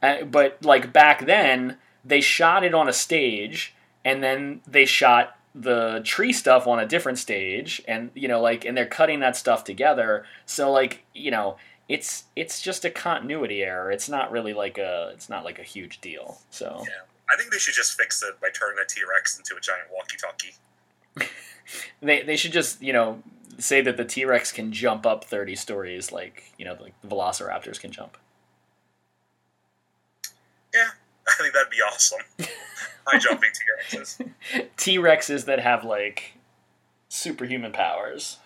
[0.02, 3.74] Uh, but like back then, they shot it on a stage,
[4.08, 8.64] and then they shot the tree stuff on a different stage, and you know, like,
[8.64, 10.24] and they're cutting that stuff together.
[10.46, 11.56] So like, you know,
[11.88, 13.90] it's it's just a continuity error.
[13.90, 16.40] It's not really like a it's not like a huge deal.
[16.50, 17.02] So Yeah.
[17.30, 19.88] I think they should just fix it by turning a T Rex into a giant
[19.94, 20.54] walkie-talkie.
[22.00, 23.22] they they should just you know
[23.58, 27.08] say that the T Rex can jump up thirty stories, like you know, like the
[27.08, 28.16] Velociraptors can jump.
[30.72, 30.88] Yeah,
[31.28, 32.20] I think that'd be awesome.
[33.08, 34.68] High jumping T Rexes.
[34.76, 36.34] T Rexes that have like
[37.08, 38.38] superhuman powers.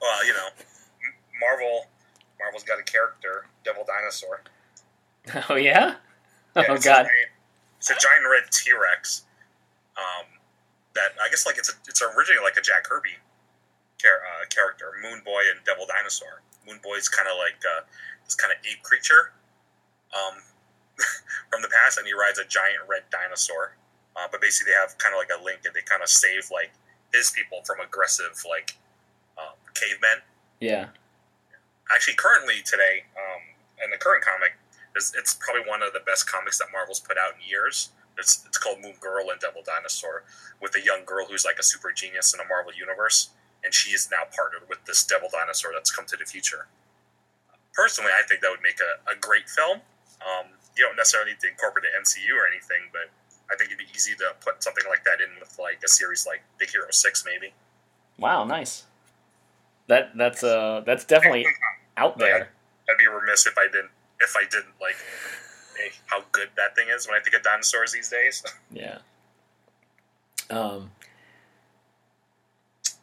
[0.00, 0.48] Well, you know,
[1.40, 1.86] Marvel.
[2.38, 4.42] Marvel's got a character, Devil Dinosaur.
[5.48, 5.94] Oh yeah.
[6.56, 7.06] Yeah, oh it's god.
[7.06, 7.30] A giant,
[7.78, 9.22] it's a giant red T Rex.
[9.96, 10.26] Um,
[10.94, 13.14] that I guess like it's a, it's originally like a Jack Kirby
[13.98, 16.42] char- uh, character, Moon Boy and Devil Dinosaur.
[16.66, 17.84] Moon Boy's kind of like uh,
[18.24, 19.32] this kind of ape creature
[20.12, 20.42] um,
[21.50, 23.76] from the past, and he rides a giant red dinosaur.
[24.16, 26.50] Uh, but basically, they have kind of like a link, and they kind of save
[26.52, 26.72] like
[27.12, 28.76] his people from aggressive like
[29.38, 30.24] um, cavemen.
[30.60, 30.88] Yeah.
[31.92, 33.42] Actually, currently today, um,
[33.84, 34.56] in the current comic,
[34.96, 37.90] it's, it's probably one of the best comics that Marvel's put out in years.
[38.18, 40.24] It's, it's called Moon Girl and Devil Dinosaur,
[40.60, 43.30] with a young girl who's like a super genius in a Marvel universe,
[43.64, 46.66] and she is now partnered with this Devil Dinosaur that's come to the future.
[47.72, 49.80] Personally, I think that would make a, a great film.
[50.20, 53.10] Um, you don't necessarily need to incorporate the MCU or anything, but
[53.52, 56.26] I think it'd be easy to put something like that in with like a series
[56.26, 57.52] like Big Hero Six, maybe.
[58.18, 58.84] Wow, nice.
[59.88, 61.44] That that's uh that's definitely
[61.96, 62.50] out there.
[62.88, 64.96] I'd be remiss if I didn't if I didn't like
[66.06, 68.42] how good that thing is when I think of dinosaurs these days.
[68.72, 68.98] Yeah.
[70.50, 70.90] Um,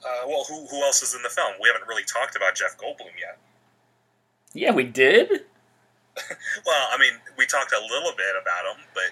[0.05, 1.53] Uh, well, who who else is in the film?
[1.61, 3.37] We haven't really talked about Jeff Goldblum yet.
[4.53, 5.45] yeah, we did.
[6.65, 9.11] Well, I mean, we talked a little bit about him, but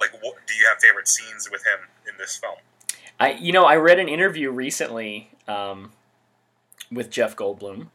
[0.00, 2.56] like, what, do you have favorite scenes with him in this film?
[3.18, 5.92] I, you know, I read an interview recently um,
[6.90, 7.88] with Jeff Goldblum,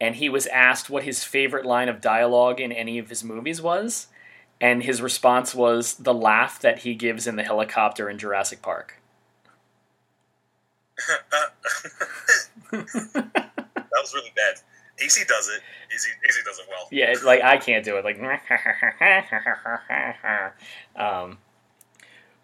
[0.00, 3.60] and he was asked what his favorite line of dialogue in any of his movies
[3.60, 4.06] was,
[4.60, 9.00] and his response was the laugh that he gives in the helicopter in Jurassic Park.
[12.70, 14.60] that was really bad.
[14.98, 15.60] AC does it.
[15.94, 16.88] AC, AC does it well.
[16.90, 18.04] Yeah, like I can't do it.
[18.04, 18.18] Like,
[20.96, 21.38] um,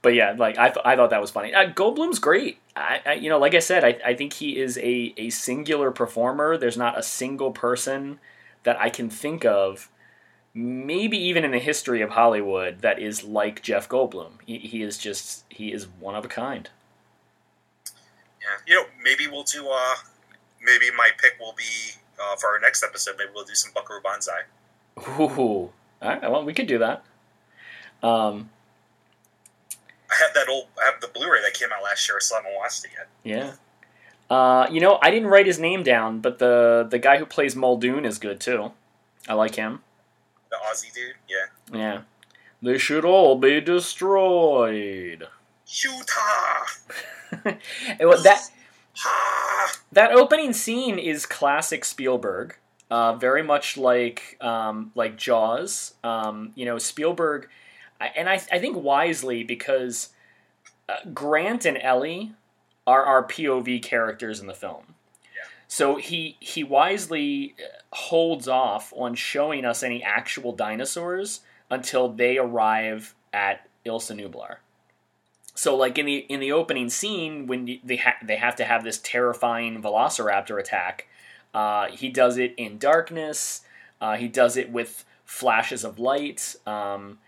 [0.02, 1.54] but yeah, like I, th- I thought that was funny.
[1.54, 2.58] Uh, Goldblum's great.
[2.76, 5.90] I, I, you know, like I said, I, I think he is a a singular
[5.90, 6.56] performer.
[6.56, 8.18] There's not a single person
[8.64, 9.88] that I can think of,
[10.54, 14.32] maybe even in the history of Hollywood, that is like Jeff Goldblum.
[14.44, 16.68] He, he is just he is one of a kind.
[17.86, 19.68] Yeah, you know, maybe we'll do.
[19.68, 19.94] Uh,
[20.62, 23.14] maybe my pick will be uh, for our next episode.
[23.18, 24.42] Maybe we'll do some Buckaroo Banzai.
[24.98, 26.22] Ooh, all right.
[26.22, 27.04] Well, we could do that.
[28.02, 28.50] Um,
[30.10, 30.66] I have that old.
[30.80, 32.16] I have the Blu-ray that came out last year.
[32.16, 33.08] I still haven't watched it yet.
[33.24, 33.52] Yeah.
[34.34, 37.54] Uh, you know, I didn't write his name down, but the the guy who plays
[37.54, 38.72] Muldoon is good too.
[39.28, 39.80] I like him.
[40.50, 41.14] The Aussie dude.
[41.28, 41.78] Yeah.
[41.78, 42.00] Yeah.
[42.60, 45.28] They should all be destroyed.
[45.66, 46.64] Utah.
[48.00, 48.48] Was- that Ha!
[49.92, 52.56] That opening scene is classic Spielberg.
[52.90, 55.94] Uh, very much like um, like Jaws.
[56.04, 57.48] Um, you know, Spielberg,
[58.00, 60.10] and I, I think wisely because
[60.88, 62.32] uh, Grant and Ellie
[62.86, 64.94] are our POV characters in the film.
[65.72, 71.40] So he he wisely uh, holds off on showing us any actual dinosaurs
[71.70, 74.56] until they arrive at Isla Nublar.
[75.54, 78.64] So like in the in the opening scene when y- they ha- they have to
[78.64, 81.08] have this terrifying velociraptor attack,
[81.54, 83.62] uh, he does it in darkness.
[84.00, 86.56] Uh, he does it with flashes of light.
[86.66, 87.18] Um,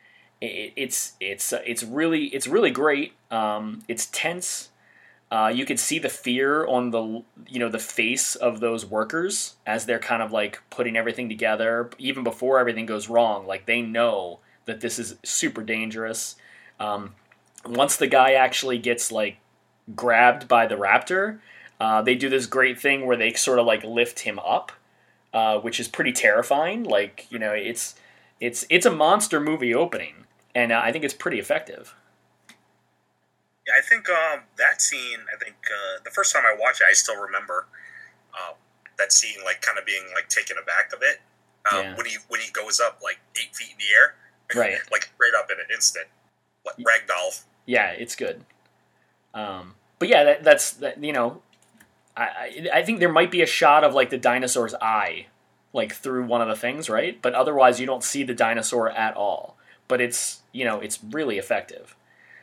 [0.40, 3.12] it, it's it's uh, it's really it's really great.
[3.30, 4.70] Um, it's tense.
[5.30, 9.56] Uh, you can see the fear on the you know the face of those workers
[9.66, 13.46] as they're kind of like putting everything together, even before everything goes wrong.
[13.46, 16.36] Like they know that this is super dangerous.
[16.80, 17.14] Um,
[17.66, 19.38] once the guy actually gets like
[19.94, 21.38] grabbed by the raptor,
[21.80, 24.72] uh, they do this great thing where they sort of like lift him up,
[25.32, 26.84] uh, which is pretty terrifying.
[26.84, 27.94] Like you know, it's
[28.40, 31.94] it's it's a monster movie opening, and uh, I think it's pretty effective.
[33.66, 35.20] Yeah, I think um, that scene.
[35.34, 37.66] I think uh, the first time I watched it, I still remember
[38.34, 38.54] um,
[38.98, 41.20] that scene, like kind of being like taken aback of it
[41.72, 41.96] um, Yeah.
[41.96, 44.14] when he when he goes up like eight feet in the air,
[44.54, 44.78] Right.
[44.92, 46.06] like right up in an instant,
[46.66, 47.42] like ragdoll.
[47.66, 48.44] Yeah, it's good.
[49.32, 51.42] Um, but yeah, that, that's that, you know,
[52.16, 55.26] I, I I think there might be a shot of like the dinosaur's eye,
[55.72, 57.20] like through one of the things, right?
[57.20, 59.56] But otherwise, you don't see the dinosaur at all.
[59.88, 61.96] But it's you know it's really effective.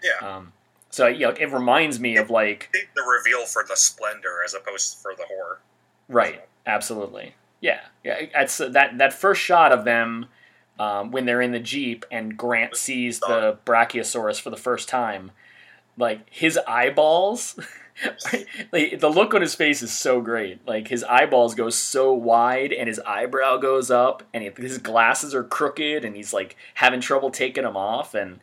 [0.04, 0.54] Yeah, Um,
[0.90, 4.98] so you know, it reminds me of like the reveal for the splendor as opposed
[4.98, 5.60] for the horror.
[6.10, 6.44] Right.
[6.66, 7.36] Absolutely.
[7.62, 7.82] Yeah.
[8.04, 8.26] Yeah.
[8.34, 10.28] That's that that first shot of them
[10.80, 15.32] um, when they're in the jeep and Grant sees the Brachiosaurus for the first time.
[15.98, 17.60] Like his eyeballs,
[18.72, 20.66] like, the look on his face is so great.
[20.68, 25.36] Like his eyeballs go so wide and his eyebrow goes up and he, his glasses
[25.36, 28.40] are crooked and he's like having trouble taking them off and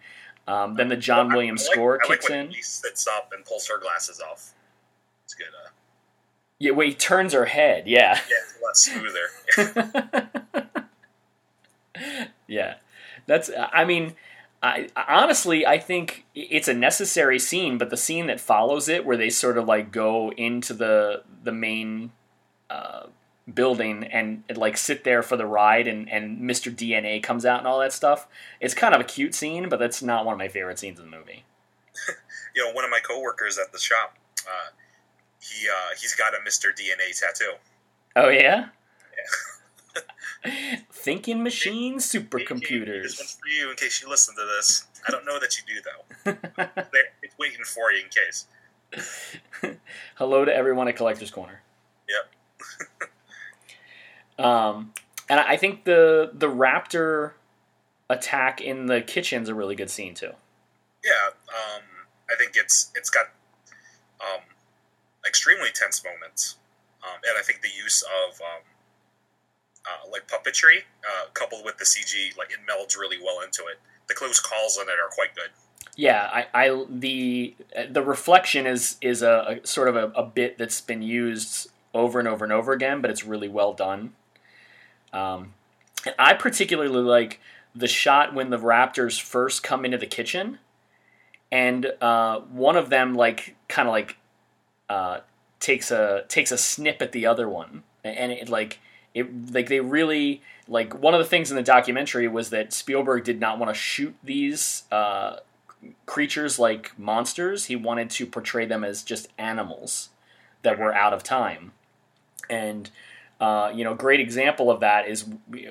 [0.47, 2.51] um, then the John I- Williams like- score like kicks in.
[2.51, 4.53] He sits up and pulls her glasses off.
[5.25, 5.47] It's good.
[5.49, 5.71] Uh,
[6.59, 7.87] Yeah, when he turns her head.
[7.89, 8.19] Yeah.
[8.31, 10.29] yeah, it's a lot smoother.
[12.47, 12.75] yeah,
[13.27, 13.51] that's.
[13.73, 14.15] I mean,
[14.63, 19.17] I honestly, I think it's a necessary scene, but the scene that follows it, where
[19.17, 22.13] they sort of like go into the the main
[22.69, 23.07] uh,
[23.53, 26.75] building and, and like sit there for the ride, and and Mr.
[26.75, 28.27] DNA comes out and all that stuff.
[28.61, 31.11] It's kind of a cute scene, but that's not one of my favorite scenes in
[31.11, 31.45] the movie.
[32.57, 34.71] you know, one of my coworkers at the shop, uh,
[35.41, 37.53] he uh, he's got a Mister DNA tattoo.
[38.17, 38.69] Oh yeah.
[40.93, 43.03] Thinking machines, supercomputers.
[43.03, 44.87] This one's for you in case you listen to this.
[45.07, 46.65] I don't know that you do though.
[47.23, 48.47] It's waiting for you in case.
[50.17, 51.63] Hello to everyone at Collector's Corner.
[52.09, 53.11] Yep.
[54.39, 54.93] Um,
[55.29, 57.33] and I think the the raptor
[58.09, 60.33] attack in the kitchen's a really good scene too.
[61.05, 61.83] Yeah, um,
[62.31, 63.27] I think it's it's got
[64.21, 64.43] um,
[65.27, 66.57] extremely tense moments,
[67.03, 68.63] um, and I think the use of um,
[69.89, 73.79] uh, like puppetry uh, coupled with the CG, like it melds really well into it.
[74.09, 75.51] The close calls on it are quite good.
[75.97, 77.57] Yeah, I, I the
[77.91, 82.21] the reflection is is a, a sort of a, a, bit that's been used over
[82.21, 84.13] and over and over again, but it's really well done.
[85.13, 85.55] Um,
[86.07, 87.41] and I particularly like
[87.75, 90.59] the shot when the Raptors first come into the kitchen,
[91.51, 94.19] and uh, one of them like kind of like
[94.89, 95.21] uh,
[95.59, 98.79] takes a takes a snip at the other one, and it like
[99.15, 103.25] it like they really like one of the things in the documentary was that Spielberg
[103.25, 105.37] did not want to shoot these uh,
[106.07, 107.67] creatures like monsters.
[107.67, 110.11] He wanted to portray them as just animals
[110.63, 111.73] that were out of time,
[112.49, 112.91] and.
[113.41, 115.25] Uh, you know, great example of that is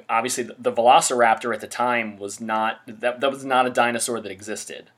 [0.07, 4.21] obviously the, the Velociraptor at the time was not that, that was not a dinosaur
[4.21, 4.89] that existed.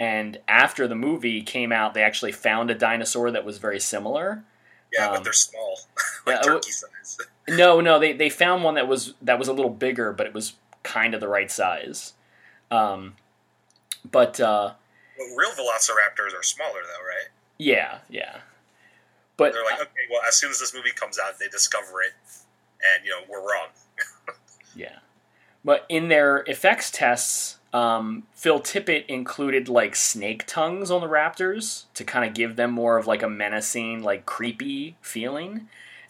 [0.00, 4.42] And after the movie came out, they actually found a dinosaur that was very similar.
[4.92, 5.78] Yeah, um, but they're small,
[6.26, 7.18] like yeah, turkey size.
[7.48, 10.34] no, no, they they found one that was that was a little bigger, but it
[10.34, 12.14] was kind of the right size.
[12.70, 13.14] Um,
[14.10, 14.72] but uh,
[15.18, 17.28] well, real velociraptors are smaller, though, right?
[17.58, 18.38] Yeah, yeah.
[19.36, 22.12] But they're like, okay, well, as soon as this movie comes out, they discover it,
[22.94, 23.68] and you know we're wrong.
[24.76, 24.98] yeah,
[25.64, 31.84] but in their effects tests, um, Phil Tippett included like snake tongues on the raptors
[31.94, 35.68] to kind of give them more of like a menacing, like creepy feeling.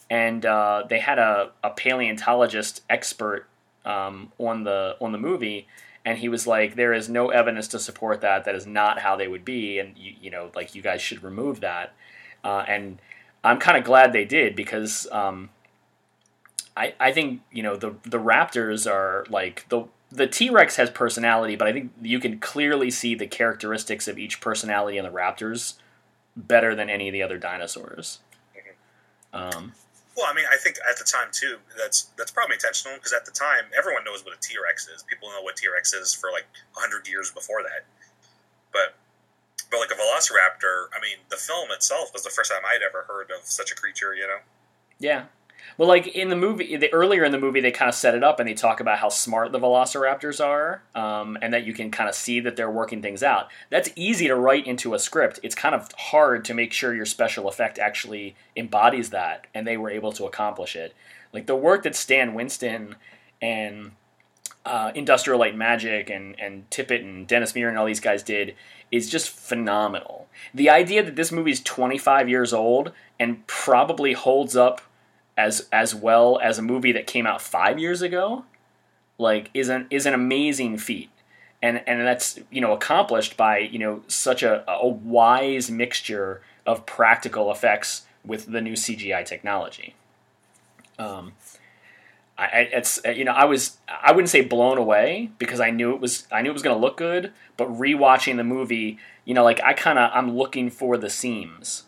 [0.08, 3.46] And uh, they had a, a paleontologist expert
[3.84, 5.68] um, on the on the movie,
[6.04, 8.44] and he was like, "There is no evidence to support that.
[8.44, 11.22] That is not how they would be, and you, you know, like you guys should
[11.22, 11.94] remove that."
[12.42, 12.98] Uh, and
[13.44, 15.50] I'm kind of glad they did because um,
[16.76, 20.90] I I think you know the the Raptors are like the the T Rex has
[20.90, 25.10] personality, but I think you can clearly see the characteristics of each personality in the
[25.10, 25.74] Raptors
[26.36, 28.18] better than any of the other dinosaurs.
[28.56, 29.56] Mm-hmm.
[29.58, 29.72] Um,
[30.16, 33.24] well, I mean, I think at the time too, that's that's probably intentional because at
[33.24, 35.02] the time everyone knows what a T Rex is.
[35.04, 37.86] People know what T Rex is for like hundred years before that.
[38.72, 38.94] But
[39.70, 43.04] but like a Velociraptor, I mean, the film itself was the first time I'd ever
[43.06, 44.14] heard of such a creature.
[44.14, 44.38] You know?
[44.98, 45.24] Yeah,
[45.78, 48.22] well, like in the movie, the, earlier in the movie, they kind of set it
[48.22, 51.90] up and they talk about how smart the Velociraptors are, um, and that you can
[51.90, 53.48] kind of see that they're working things out.
[53.70, 55.40] That's easy to write into a script.
[55.42, 59.76] It's kind of hard to make sure your special effect actually embodies that, and they
[59.76, 60.94] were able to accomplish it.
[61.32, 62.96] Like the work that Stan Winston
[63.40, 63.92] and
[64.64, 68.54] uh, Industrial Light Magic and and Tippett and Dennis Muren and all these guys did
[68.90, 70.28] is just phenomenal.
[70.52, 74.80] The idea that this movie is 25 years old and probably holds up
[75.36, 78.44] as as well as a movie that came out five years ago,
[79.18, 81.10] like is an is an amazing feat,
[81.62, 86.86] and and that's you know accomplished by you know such a a wise mixture of
[86.86, 89.94] practical effects with the new CGI technology.
[90.98, 91.32] Um,
[92.36, 96.00] I, it's you know I was I wouldn't say blown away because I knew it
[96.00, 99.44] was I knew it was going to look good, but rewatching the movie, you know,
[99.44, 101.84] like I kind of I'm looking for the seams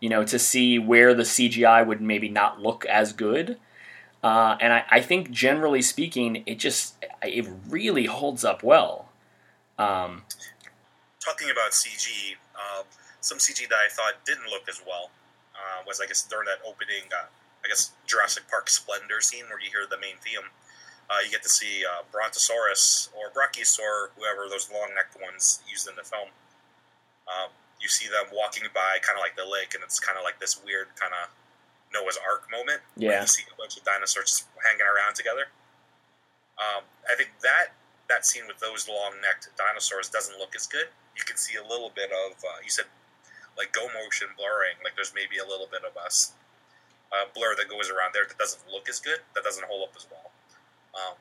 [0.00, 3.58] you know, to see where the CGI would maybe not look as good.
[4.22, 9.10] Uh, and I, I, think generally speaking, it just it really holds up well.
[9.78, 10.22] Um,
[11.20, 12.84] Talking about CG, uh, um,
[13.20, 15.10] some CG that I thought didn't look as well
[15.54, 17.26] uh, was I guess during that opening, uh,
[17.64, 20.50] I guess Jurassic Park Splendor scene where you hear the main theme.
[21.08, 25.88] Uh, you get to see uh, Brontosaurus or Brachiosaur, whoever those long necked ones used
[25.88, 26.28] in the film.
[27.80, 30.40] You see them walking by kind of like the lake, and it's kind of like
[30.40, 31.30] this weird kind of
[31.94, 32.80] Noah's Ark moment.
[32.96, 33.22] Yeah.
[33.22, 35.48] you see a bunch of dinosaurs hanging around together.
[36.58, 40.90] Um, I think that that scene with those long-necked dinosaurs doesn't look as good.
[41.16, 42.86] You can see a little bit of uh, you said
[43.56, 44.78] like go motion blurring.
[44.82, 46.32] Like there's maybe a little bit of us
[47.12, 49.18] uh, blur that goes around there that doesn't look as good.
[49.34, 50.30] That doesn't hold up as well.
[50.94, 51.14] Um,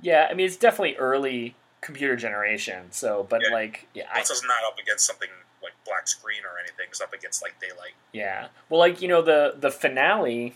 [0.00, 2.90] yeah, I mean it's definitely early computer generation.
[2.90, 3.54] So, but yeah.
[3.54, 5.28] like, yeah, it's not up against something
[5.68, 6.86] like black screen or anything.
[6.88, 7.94] It's up against like daylight.
[8.12, 8.48] Yeah.
[8.68, 10.54] Well, like you know the the finale.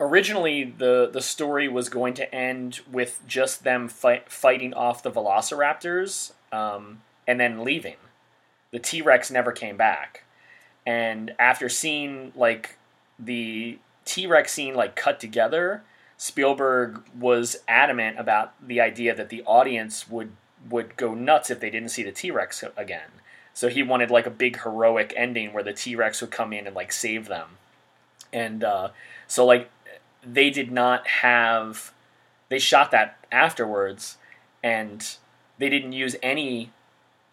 [0.00, 5.10] Originally, the the story was going to end with just them fight, fighting off the
[5.10, 7.96] Velociraptors um, and then leaving.
[8.70, 10.24] The T Rex never came back,
[10.86, 12.78] and after seeing like
[13.18, 15.82] the T Rex scene like cut together,
[16.16, 20.32] Spielberg was adamant about the idea that the audience would
[20.68, 23.10] would go nuts if they didn't see the T Rex again.
[23.58, 26.68] So he wanted like a big heroic ending where the T Rex would come in
[26.68, 27.58] and like save them.
[28.32, 28.90] And uh,
[29.26, 29.68] so like
[30.24, 31.92] they did not have
[32.50, 34.16] they shot that afterwards
[34.62, 35.04] and
[35.58, 36.70] they didn't use any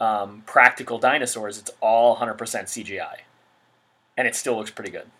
[0.01, 1.59] um, practical dinosaurs.
[1.59, 3.17] It's all 100% CGI.
[4.17, 5.11] And it still looks pretty good.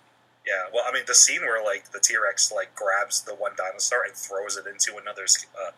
[0.43, 3.51] Yeah, well, I mean, the scene where like the T Rex like grabs the one
[3.56, 5.26] dinosaur and throws it into another
[5.56, 5.70] uh,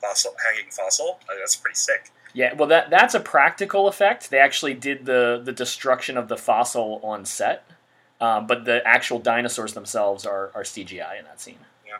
[0.00, 1.18] fossil hanging fossil.
[1.28, 2.10] Uh, that's pretty sick.
[2.32, 4.30] Yeah, well, that that's a practical effect.
[4.30, 7.64] They actually did the the destruction of the fossil on set,
[8.20, 11.58] um, but the actual dinosaurs themselves are are CGI in that scene.
[11.86, 11.98] Yeah.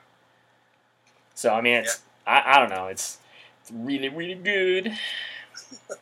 [1.34, 2.88] So I mean, it's I, I don't know.
[2.88, 3.18] It's
[3.62, 4.92] it's really really good.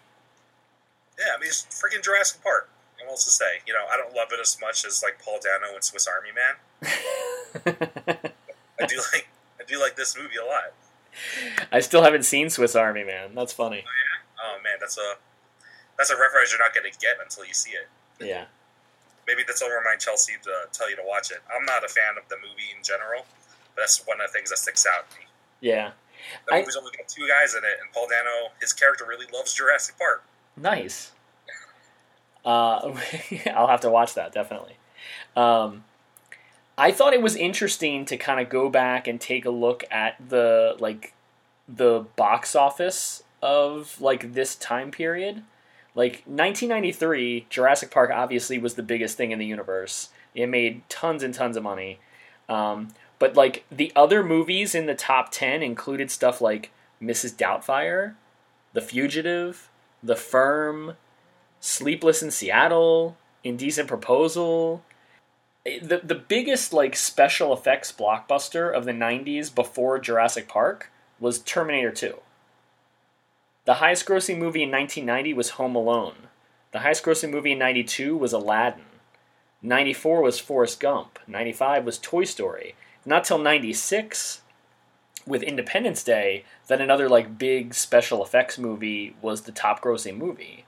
[1.19, 2.69] Yeah, I mean, it's freaking Jurassic Park.
[2.99, 3.61] What else to say?
[3.67, 6.31] You know, I don't love it as much as like Paul Dano and Swiss Army
[6.35, 6.55] Man.
[8.81, 9.29] I do like
[9.61, 10.73] I do like this movie a lot.
[11.71, 13.35] I still haven't seen Swiss Army Man.
[13.35, 13.85] That's funny.
[13.87, 14.45] Oh yeah?
[14.45, 15.15] oh man, that's a
[15.99, 17.89] that's a reference you're not going to get until you see it.
[18.25, 18.45] Yeah.
[19.27, 21.39] Maybe that's over remind Chelsea to tell you to watch it.
[21.55, 23.25] I'm not a fan of the movie in general,
[23.77, 25.27] but that's one of the things that sticks out to me.
[25.61, 25.93] Yeah.
[26.49, 29.27] The I- movie's only got two guys in it, and Paul Dano, his character really
[29.33, 30.25] loves Jurassic Park.
[30.57, 31.13] Nice.
[32.45, 32.97] Uh,
[33.55, 34.77] I'll have to watch that definitely.
[35.37, 35.85] Um,
[36.77, 40.17] I thought it was interesting to kind of go back and take a look at
[40.27, 41.15] the like
[41.69, 45.43] the box office of like this time period.
[45.95, 50.09] Like 1993, Jurassic Park obviously was the biggest thing in the universe.
[50.35, 51.99] It made tons and tons of money.
[52.49, 56.71] Um, but like the other movies in the top 10 included stuff like
[57.01, 57.35] Mrs.
[57.35, 58.15] Doubtfire,
[58.73, 59.69] The Fugitive,
[60.03, 60.97] The Firm,
[61.61, 64.83] Sleepless in Seattle, Indecent Proposal.
[65.65, 70.91] The the biggest like special effects blockbuster of the 90s before Jurassic Park
[71.21, 72.19] was Terminator 2.
[73.65, 76.29] The highest grossing movie in 1990 was Home Alone.
[76.73, 78.83] The highest grossing movie in 92 was Aladdin.
[79.63, 81.21] 94 was Forrest Gump.
[81.29, 82.75] 95 was Toy Story.
[83.07, 84.41] Not till 96
[85.27, 90.65] with Independence Day that another like big special effects movie was the top grossing movie.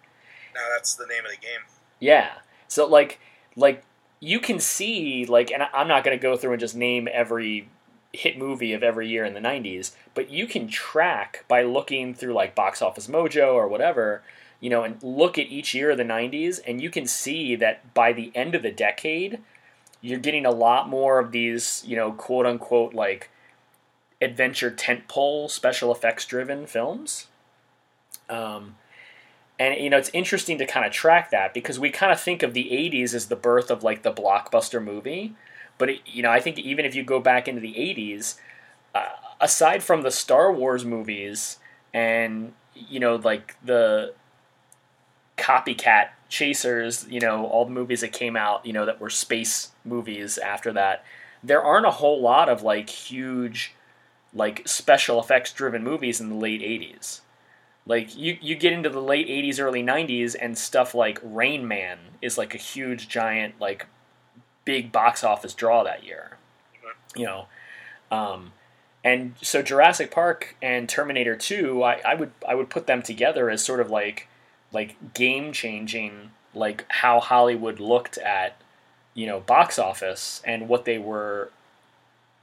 [0.54, 1.62] Now that's the name of the game.
[1.98, 2.30] Yeah.
[2.68, 3.18] So like
[3.56, 3.82] like
[4.24, 7.68] you can see like and I'm not going to go through and just name every
[8.12, 12.32] hit movie of every year in the 90s, but you can track by looking through
[12.32, 14.22] like Box Office Mojo or whatever,
[14.60, 17.92] you know, and look at each year of the 90s and you can see that
[17.92, 19.40] by the end of the decade
[20.00, 23.30] you're getting a lot more of these, you know, quote unquote like
[24.22, 27.26] adventure tentpole special effects driven films.
[28.30, 28.76] Um,
[29.58, 32.42] and you know it's interesting to kind of track that because we kind of think
[32.42, 35.34] of the 80s as the birth of like the blockbuster movie.
[35.76, 38.36] But it, you know i think even if you go back into the 80s
[38.94, 39.06] uh,
[39.40, 41.58] aside from the star wars movies
[41.92, 44.14] and you know like the
[45.36, 49.70] copycat chasers you know all the movies that came out you know that were space
[49.84, 51.04] movies after that
[51.42, 53.74] there aren't a whole lot of like huge
[54.32, 57.20] like special effects driven movies in the late 80s
[57.86, 61.98] like you, you get into the late 80s early 90s and stuff like rain man
[62.22, 63.86] is like a huge giant like
[64.64, 66.38] big box office draw that year.
[67.14, 67.46] You know
[68.10, 68.52] um,
[69.02, 73.50] and so jurassic park and terminator 2 I, I would i would put them together
[73.50, 74.28] as sort of like
[74.72, 78.60] like game changing like how hollywood looked at
[79.12, 81.50] you know box office and what they were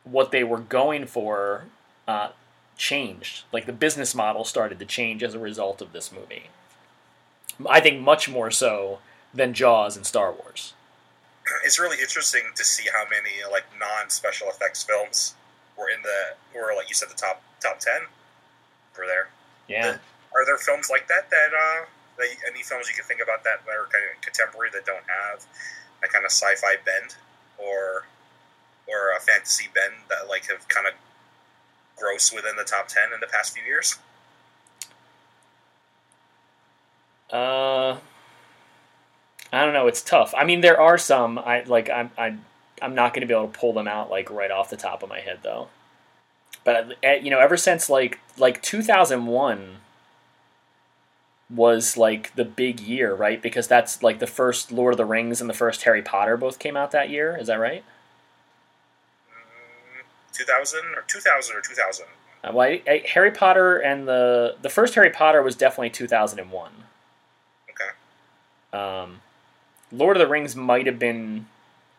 [0.03, 1.65] what they were going for
[2.07, 2.29] uh,
[2.81, 3.43] changed.
[3.53, 6.49] Like the business model started to change as a result of this movie.
[7.69, 8.99] I think much more so
[9.33, 10.73] than Jaws and Star Wars.
[11.63, 15.35] It's really interesting to see how many like non-special effects films
[15.77, 18.01] were in the were like you said the top top ten
[18.97, 19.29] were there.
[19.69, 19.97] Yeah.
[20.33, 21.85] Are there films like that that uh
[22.17, 25.05] that, any films you can think about that that are kind of contemporary that don't
[25.05, 25.45] have
[26.01, 27.15] that kind of sci-fi bend
[27.59, 28.05] or
[28.89, 30.93] or a fantasy bend that like have kind of
[32.01, 33.99] gross within the top 10 in the past few years
[37.31, 37.97] Uh,
[39.53, 39.87] I don't know.
[39.87, 40.33] It's tough.
[40.37, 41.39] I mean, there are some.
[41.39, 41.89] I like.
[41.89, 42.11] I'm.
[42.17, 42.45] I'm.
[42.81, 45.03] I'm not going to be able to pull them out like right off the top
[45.03, 45.69] of my head though.
[46.63, 49.77] But uh, you know, ever since like like 2001
[51.49, 53.41] was like the big year, right?
[53.41, 56.59] Because that's like the first Lord of the Rings and the first Harry Potter both
[56.59, 57.37] came out that year.
[57.37, 57.83] Is that right?
[60.43, 62.05] Mm, 2000 or 2000 or 2000
[62.43, 66.71] Uh, well, I, I, Harry Potter and the the first Harry Potter was definitely 2001.
[67.69, 69.21] okay Um,
[69.91, 71.47] Lord of the Rings might have been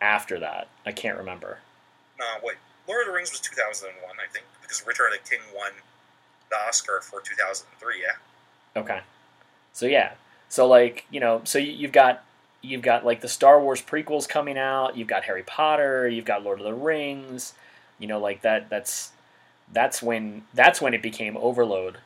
[0.00, 0.68] after that.
[0.86, 1.58] I can't remember.
[2.18, 2.56] no wait
[2.88, 5.72] Lord of the Rings was 2001 I think because Return of the King won
[6.50, 8.12] the Oscar for 2003 yeah
[8.74, 9.00] Okay.
[9.74, 10.12] So yeah.
[10.48, 12.24] So like, you know, so you- you've got
[12.62, 16.42] you've got like the Star Wars prequels coming out, you've got Harry Potter, you've got
[16.44, 17.52] Lord of the Rings,
[18.02, 19.12] you know, like that that's
[19.72, 21.98] that's when that's when it became overload.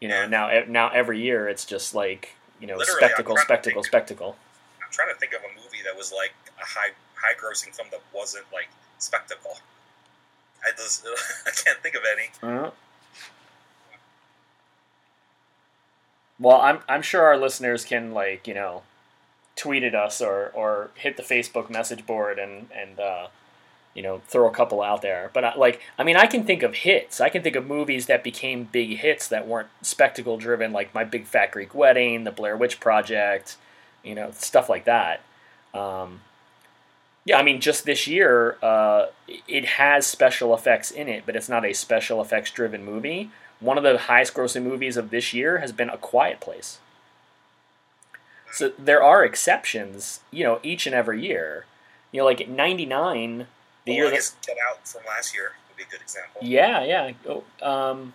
[0.00, 0.26] You know, Yeah.
[0.26, 3.86] now now every year it's just like, you know, Literally, spectacle, spectacle, think.
[3.86, 4.36] spectacle.
[4.84, 7.88] I'm trying to think of a movie that was like a high high grossing film
[7.92, 8.68] that wasn't like
[8.98, 9.56] spectacle
[10.64, 11.06] I just
[11.46, 12.70] I can't think of any Uh,
[16.38, 18.82] Well, I'm I'm sure our listeners can like you know
[19.56, 23.28] tweet at us or or hit the Facebook message board and and uh,
[23.96, 25.30] you know throw a couple out there.
[25.32, 27.20] But I, like I mean, I can think of hits.
[27.20, 31.02] I can think of movies that became big hits that weren't spectacle driven, like My
[31.02, 33.56] Big Fat Greek Wedding, The Blair Witch Project,
[34.04, 35.22] you know, stuff like that.
[35.72, 36.20] Um,
[37.24, 39.06] yeah, I mean, just this year, uh,
[39.48, 43.30] it has special effects in it, but it's not a special effects driven movie.
[43.58, 46.78] One of the highest grossing movies of this year has been A Quiet Place.
[48.52, 51.64] So there are exceptions, you know, each and every year.
[52.12, 53.46] You know, like '99,
[53.86, 56.02] the Well, year I that guess Get Out from last year would be a good
[56.02, 56.40] example.
[56.42, 57.12] yeah, yeah.
[57.26, 58.12] Oh, um,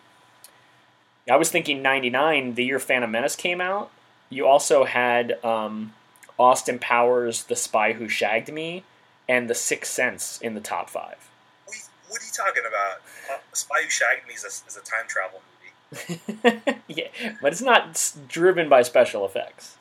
[1.29, 3.89] I was thinking '99, the year Phantom Menace came out.
[4.29, 5.93] You also had um,
[6.37, 8.83] Austin Powers, The Spy Who Shagged Me,
[9.27, 11.29] and The Sixth Sense in the top five.
[11.65, 11.77] What,
[12.09, 13.01] what are you talking about?
[13.31, 16.77] Uh, Spy Who Shagged Me is a, is a time travel movie.
[16.87, 17.07] yeah,
[17.41, 19.75] but it's not driven by special effects.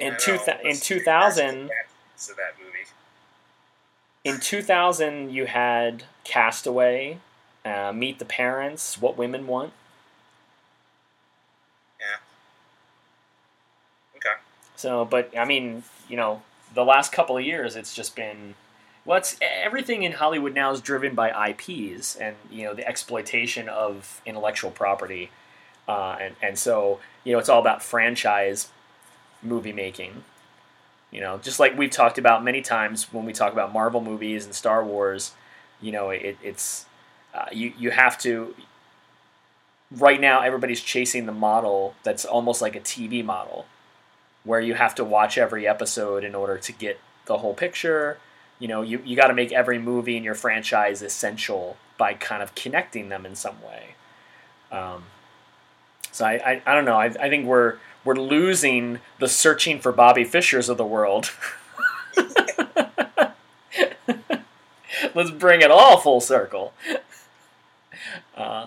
[0.00, 1.70] In two know, in two thousand,
[2.16, 2.86] So that movie.
[4.28, 7.18] In two thousand, you had Castaway,
[7.64, 9.72] uh, Meet the Parents, What Women Want.
[11.98, 12.16] Yeah.
[14.16, 14.40] Okay.
[14.76, 16.42] So, but I mean, you know,
[16.74, 18.54] the last couple of years, it's just been.
[19.04, 23.68] Well, it's, everything in Hollywood now is driven by IPs and you know the exploitation
[23.68, 25.30] of intellectual property,
[25.88, 28.68] uh, and and so you know it's all about franchise
[29.42, 30.24] movie making.
[31.10, 34.44] You know, just like we've talked about many times when we talk about Marvel movies
[34.44, 35.32] and Star Wars,
[35.80, 36.86] you know, it, it's
[37.34, 38.54] uh, you you have to.
[39.90, 43.64] Right now, everybody's chasing the model that's almost like a TV model
[44.44, 48.18] where you have to watch every episode in order to get the whole picture.
[48.58, 52.42] You know, you, you got to make every movie in your franchise essential by kind
[52.42, 53.94] of connecting them in some way.
[54.70, 55.04] Um,
[56.12, 56.96] so I, I, I don't know.
[56.96, 61.30] I, I think we're we're losing the searching for Bobby Fischers of the world.
[65.14, 66.72] Let's bring it all full circle.
[68.36, 68.66] Uh,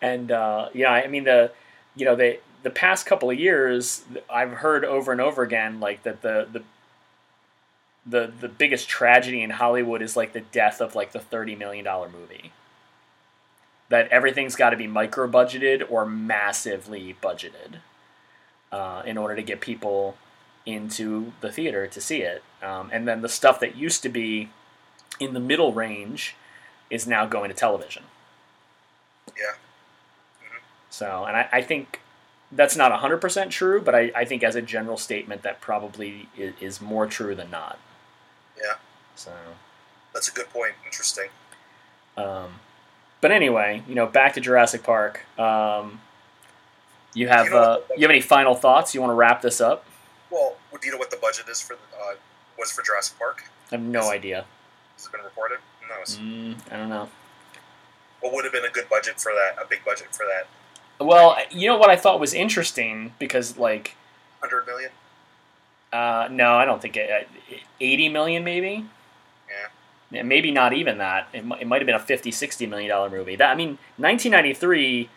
[0.00, 1.52] and uh, yeah, I mean the
[1.94, 6.02] you know they the past couple of years, I've heard over and over again like
[6.04, 6.62] that the the
[8.06, 11.84] the the biggest tragedy in Hollywood is like the death of like the thirty million
[11.84, 12.52] dollar movie.
[13.90, 17.80] That everything's got to be micro budgeted or massively budgeted
[18.72, 20.16] uh, in order to get people
[20.66, 22.42] into the theater to see it.
[22.62, 24.50] Um, and then the stuff that used to be
[25.18, 26.36] in the middle range
[26.90, 28.04] is now going to television.
[29.28, 29.54] Yeah.
[30.90, 32.00] So, and I, I think
[32.52, 36.54] that's not 100% true, but I, I think as a general statement, that probably is,
[36.60, 37.78] is more true than not.
[38.56, 38.74] Yeah.
[39.14, 39.32] So,
[40.12, 40.74] That's a good point.
[40.84, 41.28] Interesting.
[42.16, 42.54] um,
[43.20, 45.20] but anyway, you know, back to Jurassic Park.
[45.38, 46.00] Um,
[47.14, 48.94] you have You know uh, you have any final thoughts?
[48.94, 49.84] You want to wrap this up?
[50.30, 52.14] Well, do you know what the budget is for uh,
[52.58, 53.44] was for Jurassic Park?
[53.70, 54.40] I have no idea.
[54.40, 54.46] It,
[54.96, 55.58] has it been reported?
[55.88, 55.94] No.
[56.04, 57.08] Mm, I don't know.
[58.20, 59.62] What would have been a good budget for that?
[59.62, 60.46] A big budget for that?
[61.04, 63.96] Well, you know what I thought was interesting because, like,
[64.40, 64.90] Hundred million?
[65.92, 68.86] uh, no, I don't think it, uh, 80 million maybe.
[70.12, 70.22] Yeah.
[70.22, 71.28] Maybe not even that.
[71.32, 73.36] It, it might have been a 50, 60 million dollar movie.
[73.36, 75.08] That I mean, 1993.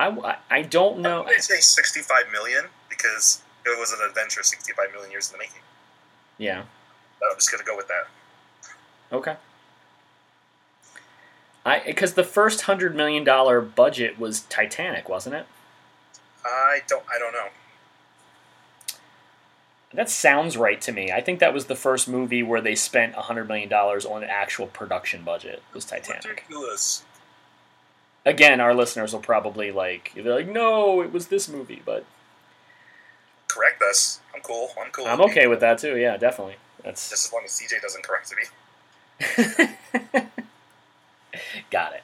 [0.00, 1.24] I, I- I don't know.
[1.24, 4.42] I'd say sixty-five million because it was an adventure.
[4.42, 5.60] Sixty-five million years in the making.
[6.38, 6.62] Yeah.
[7.22, 8.08] I'm just gonna go with that.
[9.12, 9.36] Okay.
[11.66, 15.46] I because the first hundred million dollar budget was Titanic, wasn't it?
[16.44, 17.04] I don't.
[17.14, 17.48] I don't know.
[19.92, 21.10] That sounds right to me.
[21.12, 24.30] I think that was the first movie where they spent hundred million dollars on an
[24.30, 25.62] actual production budget.
[25.74, 26.24] Was Titanic.
[26.26, 27.04] Ridiculous.
[28.26, 32.04] Again, our listeners will probably like they're like, no, it was this movie, but
[33.50, 34.20] Correct us.
[34.34, 34.68] I'm cool.
[34.80, 35.06] I'm cool.
[35.06, 35.50] I'm okay you.
[35.50, 35.96] with that too.
[35.96, 36.54] Yeah, definitely.
[36.84, 38.36] That's Just as long as CJ doesn't correct to
[40.12, 40.18] me.
[41.70, 42.02] got it.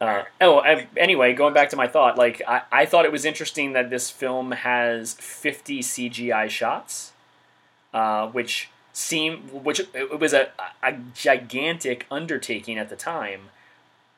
[0.00, 3.24] Uh, oh, I, anyway, going back to my thought, like I, I thought it was
[3.24, 7.12] interesting that this film has 50 CGI shots,
[7.92, 10.50] uh, which seem which it was a,
[10.82, 13.50] a gigantic undertaking at the time.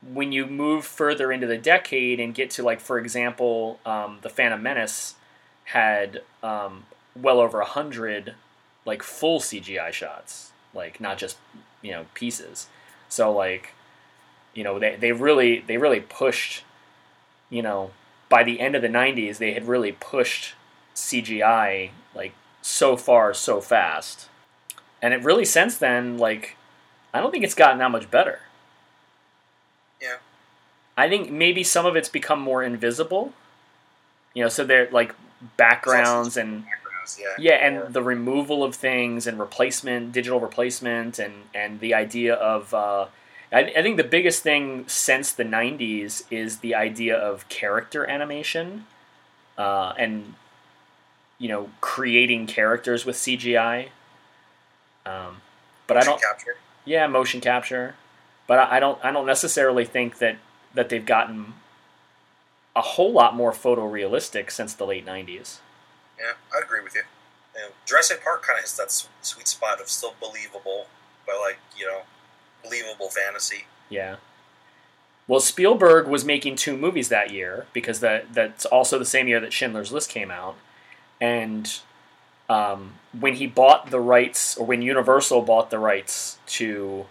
[0.06, 4.28] When you move further into the decade and get to like, for example, um, the
[4.28, 5.14] Phantom Menace
[5.64, 6.84] had um,
[7.20, 8.34] well over a hundred
[8.84, 11.38] like full CGI shots, like not just
[11.82, 12.68] you know pieces.
[13.08, 13.72] So like,
[14.54, 16.64] you know, they they really they really pushed,
[17.48, 17.92] you know,
[18.28, 20.54] by the end of the '90s, they had really pushed
[20.94, 24.28] CGI like so far so fast,
[25.02, 26.56] and it really since then like,
[27.12, 28.40] I don't think it's gotten that much better.
[30.00, 30.16] Yeah.
[30.96, 33.32] I think maybe some of it's become more invisible.
[34.34, 35.14] You know, so they're like
[35.56, 37.34] backgrounds and Backgrounds, yeah.
[37.38, 42.72] yeah, and the removal of things and replacement, digital replacement, and and the idea of.
[42.74, 43.06] Uh,
[43.52, 48.86] I, I think the biggest thing since the '90s is the idea of character animation,
[49.56, 50.34] uh, and
[51.38, 53.88] you know, creating characters with CGI.
[55.06, 55.40] Um,
[55.86, 56.20] but I don't.
[56.20, 56.56] capture.
[56.84, 57.94] Yeah, motion capture,
[58.46, 59.02] but I, I don't.
[59.04, 60.36] I don't necessarily think that
[60.74, 61.54] that they've gotten
[62.74, 65.58] a whole lot more photorealistic since the late '90s.
[66.18, 67.02] Yeah, I agree with you.
[67.54, 68.90] know, Jurassic Park kind of hits that
[69.22, 70.86] sweet spot of still believable,
[71.26, 72.02] but like you know,
[72.62, 73.64] believable fantasy.
[73.88, 74.16] Yeah.
[75.28, 79.40] Well, Spielberg was making two movies that year because that that's also the same year
[79.40, 80.56] that Schindler's List came out,
[81.20, 81.80] and
[82.48, 87.06] um, when he bought the rights, or when Universal bought the rights to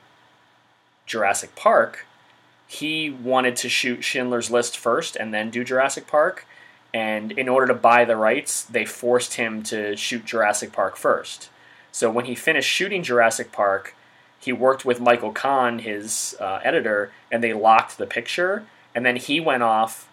[1.06, 2.06] Jurassic Park,
[2.68, 6.46] he wanted to shoot Schindler's List first and then do Jurassic Park.
[6.94, 11.50] And in order to buy the rights, they forced him to shoot Jurassic Park first.
[11.92, 13.96] So when he finished shooting Jurassic Park,
[14.40, 18.66] he worked with Michael Kahn, his uh, editor, and they locked the picture.
[18.94, 20.10] And then he went off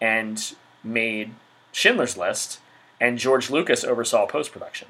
[0.00, 1.34] and made
[1.70, 2.60] Schindler's List,
[3.02, 4.86] and George Lucas oversaw post production.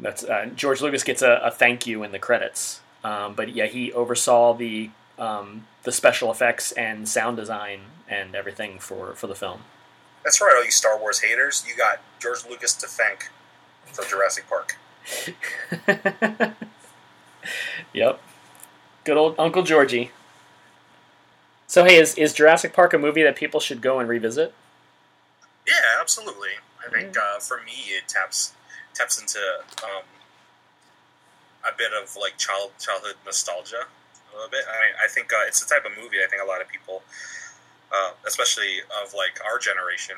[0.00, 3.66] That's uh, George Lucas gets a, a thank you in the credits, um, but yeah,
[3.66, 9.34] he oversaw the um, the special effects and sound design and everything for, for the
[9.34, 9.60] film.
[10.24, 11.64] That's right, all you Star Wars haters.
[11.68, 13.30] You got George Lucas to thank
[13.92, 14.76] for Jurassic Park.
[17.92, 18.20] Yep.
[19.04, 20.10] Good old Uncle Georgie.
[21.66, 24.54] So hey, is, is Jurassic Park a movie that people should go and revisit?
[25.66, 26.60] Yeah, absolutely.
[26.86, 28.52] I think uh, for me, it taps
[28.92, 29.38] taps into
[29.82, 30.04] um,
[31.64, 33.86] a bit of like child childhood nostalgia
[34.32, 34.64] a little bit.
[34.68, 36.68] I mean, I think uh, it's the type of movie I think a lot of
[36.68, 37.02] people,
[37.92, 40.16] uh, especially of like our generation,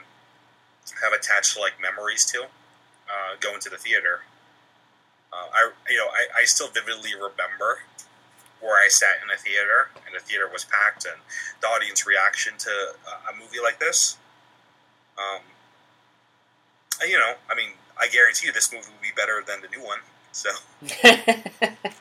[1.02, 4.23] have attached like memories to uh, going to the theater.
[5.32, 7.81] Uh, I you know I, I still vividly remember
[8.60, 11.20] where I sat in a theater and the theater was packed and
[11.60, 14.16] the audience reaction to a- a movie like this.
[15.18, 15.40] Um,
[17.01, 19.68] and, you know, I mean, I guarantee you this movie will be better than the
[19.68, 19.98] new one.
[20.32, 20.51] So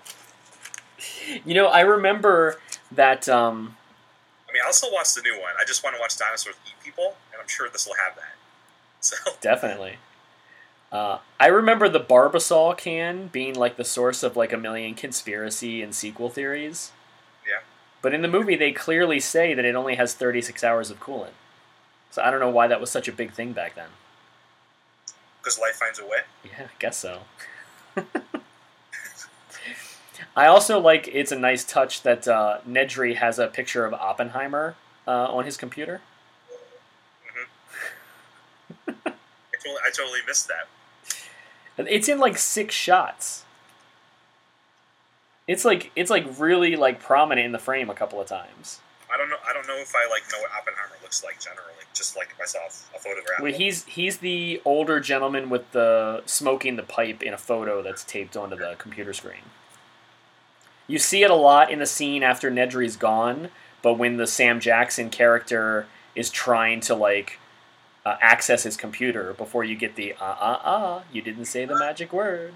[1.46, 2.60] you know, I remember
[2.92, 3.30] that.
[3.30, 3.78] Um,
[4.50, 5.54] I mean, I'll still watch the new one.
[5.60, 8.24] I just want to watch dinosaurs eat people, and I'm sure this will have that.
[9.06, 9.98] So definitely.
[10.92, 15.84] Uh, I remember the Barbasol can being like the source of like a million conspiracy
[15.84, 16.92] and sequel theories.
[17.48, 17.60] Yeah.
[18.02, 21.34] But in the movie, they clearly say that it only has 36 hours of coolant.
[22.16, 23.90] So I don't know why that was such a big thing back then.
[25.42, 26.20] because life finds a way.
[26.46, 27.24] Yeah, I guess so.
[30.34, 34.78] I also like it's a nice touch that uh, Nedry has a picture of Oppenheimer
[35.06, 36.00] uh, on his computer.
[38.88, 40.70] I totally, I totally missed that.
[41.86, 43.44] It's in like six shots.
[45.50, 48.80] It's like it's like really like prominent in the frame a couple of times.
[49.14, 49.38] I don't know.
[49.48, 51.84] I don't know if I like know what Oppenheimer looks like generally.
[51.94, 53.42] Just like saw a photograph.
[53.42, 58.04] Well, he's he's the older gentleman with the smoking the pipe in a photo that's
[58.04, 59.52] taped onto the computer screen.
[60.88, 63.50] You see it a lot in the scene after Nedry's gone,
[63.82, 67.40] but when the Sam Jackson character is trying to like
[68.06, 71.78] uh, access his computer before you get the ah ah ah, you didn't say the
[71.78, 72.54] magic word,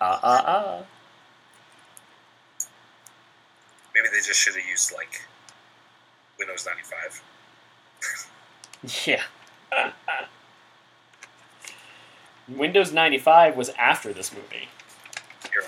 [0.00, 0.82] Ah ah ah
[3.94, 5.22] Maybe they just should have used like
[6.38, 7.22] Windows 95.
[8.84, 10.24] ah, yeah.
[12.48, 14.68] Windows ninety five was after this movie.
[15.50, 15.62] Here.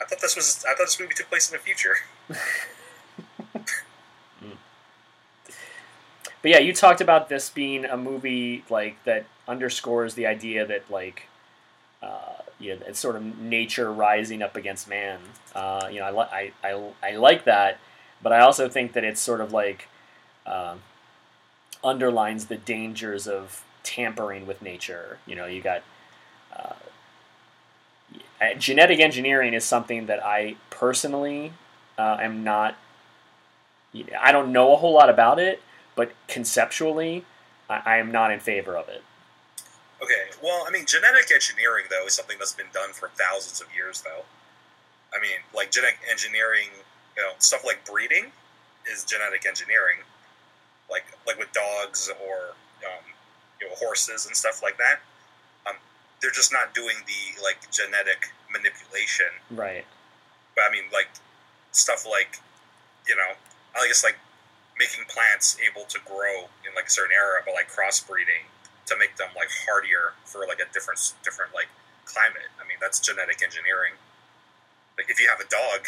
[0.00, 0.64] I thought this was.
[0.64, 1.96] I thought this movie took place in the future.
[6.42, 10.90] But yeah, you talked about this being a movie like that underscores the idea that
[10.90, 11.22] like
[12.02, 15.20] uh, you know it's sort of nature rising up against man.
[15.54, 16.68] Uh, you know, I, li- I,
[17.02, 17.78] I, I like that,
[18.24, 19.88] but I also think that it's sort of like
[20.46, 20.80] um
[21.84, 25.18] underlines the dangers of tampering with nature.
[25.26, 25.82] You know, you got
[26.56, 26.72] uh,
[28.58, 31.52] genetic engineering is something that I personally
[31.98, 32.76] uh, am not.
[34.20, 35.62] I don't know a whole lot about it,
[35.94, 37.24] but conceptually,
[37.70, 39.02] I, I am not in favor of it.
[40.02, 43.68] Okay, well, I mean, genetic engineering though is something that's been done for thousands of
[43.74, 44.24] years, though.
[45.16, 46.68] I mean, like genetic engineering,
[47.16, 48.32] you know, stuff like breeding
[48.90, 49.98] is genetic engineering,
[50.90, 52.54] like like with dogs or
[52.84, 53.04] um,
[53.60, 55.00] you know horses and stuff like that.
[55.66, 55.76] Um,
[56.20, 59.30] they're just not doing the like genetic manipulation.
[59.50, 59.84] Right.
[60.54, 61.08] But I mean, like
[61.72, 62.40] stuff like
[63.08, 63.36] you know,
[63.76, 64.16] I guess like
[64.78, 68.50] making plants able to grow in like a certain area, but like crossbreeding
[68.86, 71.68] to make them like hardier for like a different different like
[72.04, 72.50] climate.
[72.60, 73.94] I mean, that's genetic engineering.
[74.98, 75.86] Like if you have a dog,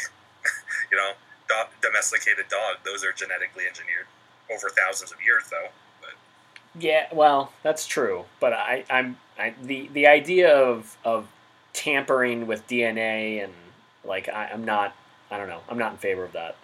[0.91, 1.13] you know,
[1.49, 4.07] do- domesticated dog, those are genetically engineered
[4.53, 5.69] over thousands of years, though.
[6.01, 6.11] But
[6.81, 11.27] Yeah, well, that's true, but I, I'm I, the the idea of of
[11.73, 13.53] tampering with DNA and
[14.05, 14.95] like I, I'm not
[15.31, 16.57] I don't know I'm not in favor of that.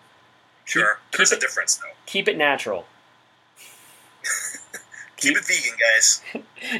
[0.64, 1.88] sure, keep there's a it- difference though.
[2.06, 2.86] Keep it natural.
[5.16, 6.22] Keep it vegan, guys.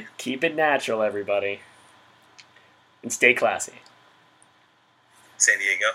[0.19, 1.61] Keep it natural, everybody,
[3.03, 3.75] and stay classy.
[5.37, 5.87] San Diego.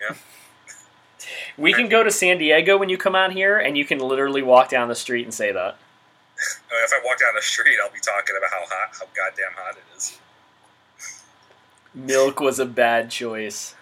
[0.00, 0.16] Yeah.
[1.56, 4.42] We can go to San Diego when you come out here, and you can literally
[4.42, 5.58] walk down the street and say that.
[5.58, 5.74] Uh,
[6.84, 9.76] if I walk down the street, I'll be talking about how hot, how goddamn hot
[9.76, 10.18] it is.
[11.94, 13.74] Milk was a bad choice.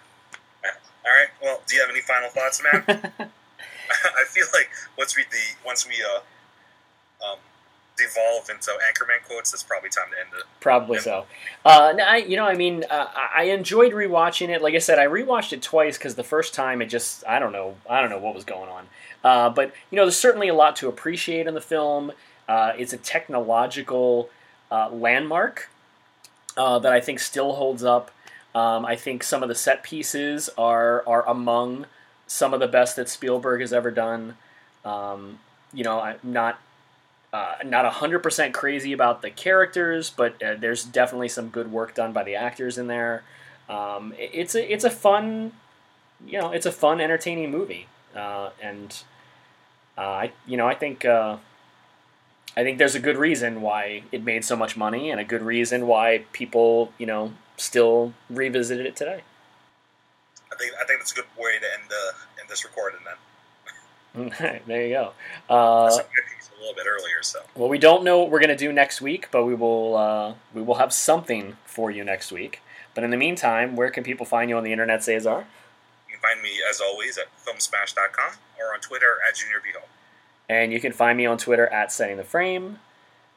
[0.63, 1.27] All right.
[1.41, 3.11] Well, do you have any final thoughts, man?
[4.15, 7.37] I feel like once we the once we uh um
[7.97, 10.45] devolve into Anchorman quotes, it's probably time to end it.
[10.59, 11.25] Probably so.
[11.63, 14.61] Uh, no, I, you know, I mean, uh, I I enjoyed rewatching it.
[14.61, 17.51] Like I said, I rewatched it twice because the first time it just, I don't
[17.51, 18.87] know, I don't know what was going on.
[19.23, 22.11] Uh, but you know, there's certainly a lot to appreciate in the film.
[22.47, 24.29] Uh, it's a technological
[24.71, 25.69] uh, landmark
[26.57, 28.11] uh, that I think still holds up.
[28.53, 31.87] Um, I think some of the set pieces are are among
[32.27, 34.37] some of the best that Spielberg has ever done.
[34.83, 35.39] Um,
[35.73, 36.59] you know, I'm not
[37.33, 41.93] uh, not hundred percent crazy about the characters, but uh, there's definitely some good work
[41.95, 43.23] done by the actors in there.
[43.69, 45.53] Um, it- it's a it's a fun,
[46.25, 49.03] you know, it's a fun, entertaining movie, uh, and
[49.97, 51.37] uh, I you know I think uh,
[52.57, 55.41] I think there's a good reason why it made so much money, and a good
[55.41, 59.21] reason why people you know still revisited it today.
[60.51, 62.99] I think I think that's a good way to end the end this recording.
[64.13, 65.13] Then there you go.
[66.65, 67.21] That's a good piece a little bit earlier.
[67.21, 70.33] So Well, we don't know what we're gonna do next week, but we will uh,
[70.53, 72.61] we will have something for you next week.
[72.93, 75.45] But in the meantime, where can people find you on the internet, Cesar?
[76.07, 79.83] you can find me as always at filmsmash.com or on Twitter at juniorbeho.
[80.47, 82.79] And you can find me on Twitter at Setting the Frame.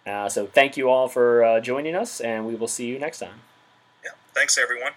[0.06, 3.18] Uh, so thank you all for uh, joining us, and we will see you next
[3.18, 3.40] time.
[4.04, 4.12] Yeah.
[4.32, 4.92] Thanks everyone.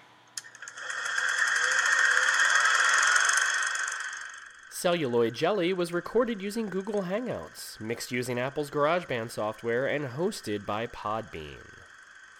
[4.82, 10.88] Celluloid Jelly was recorded using Google Hangouts, mixed using Apple's GarageBand software, and hosted by
[10.88, 11.78] Podbean.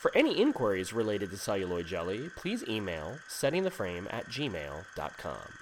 [0.00, 5.61] For any inquiries related to celluloid jelly, please email settingtheframe at gmail.com.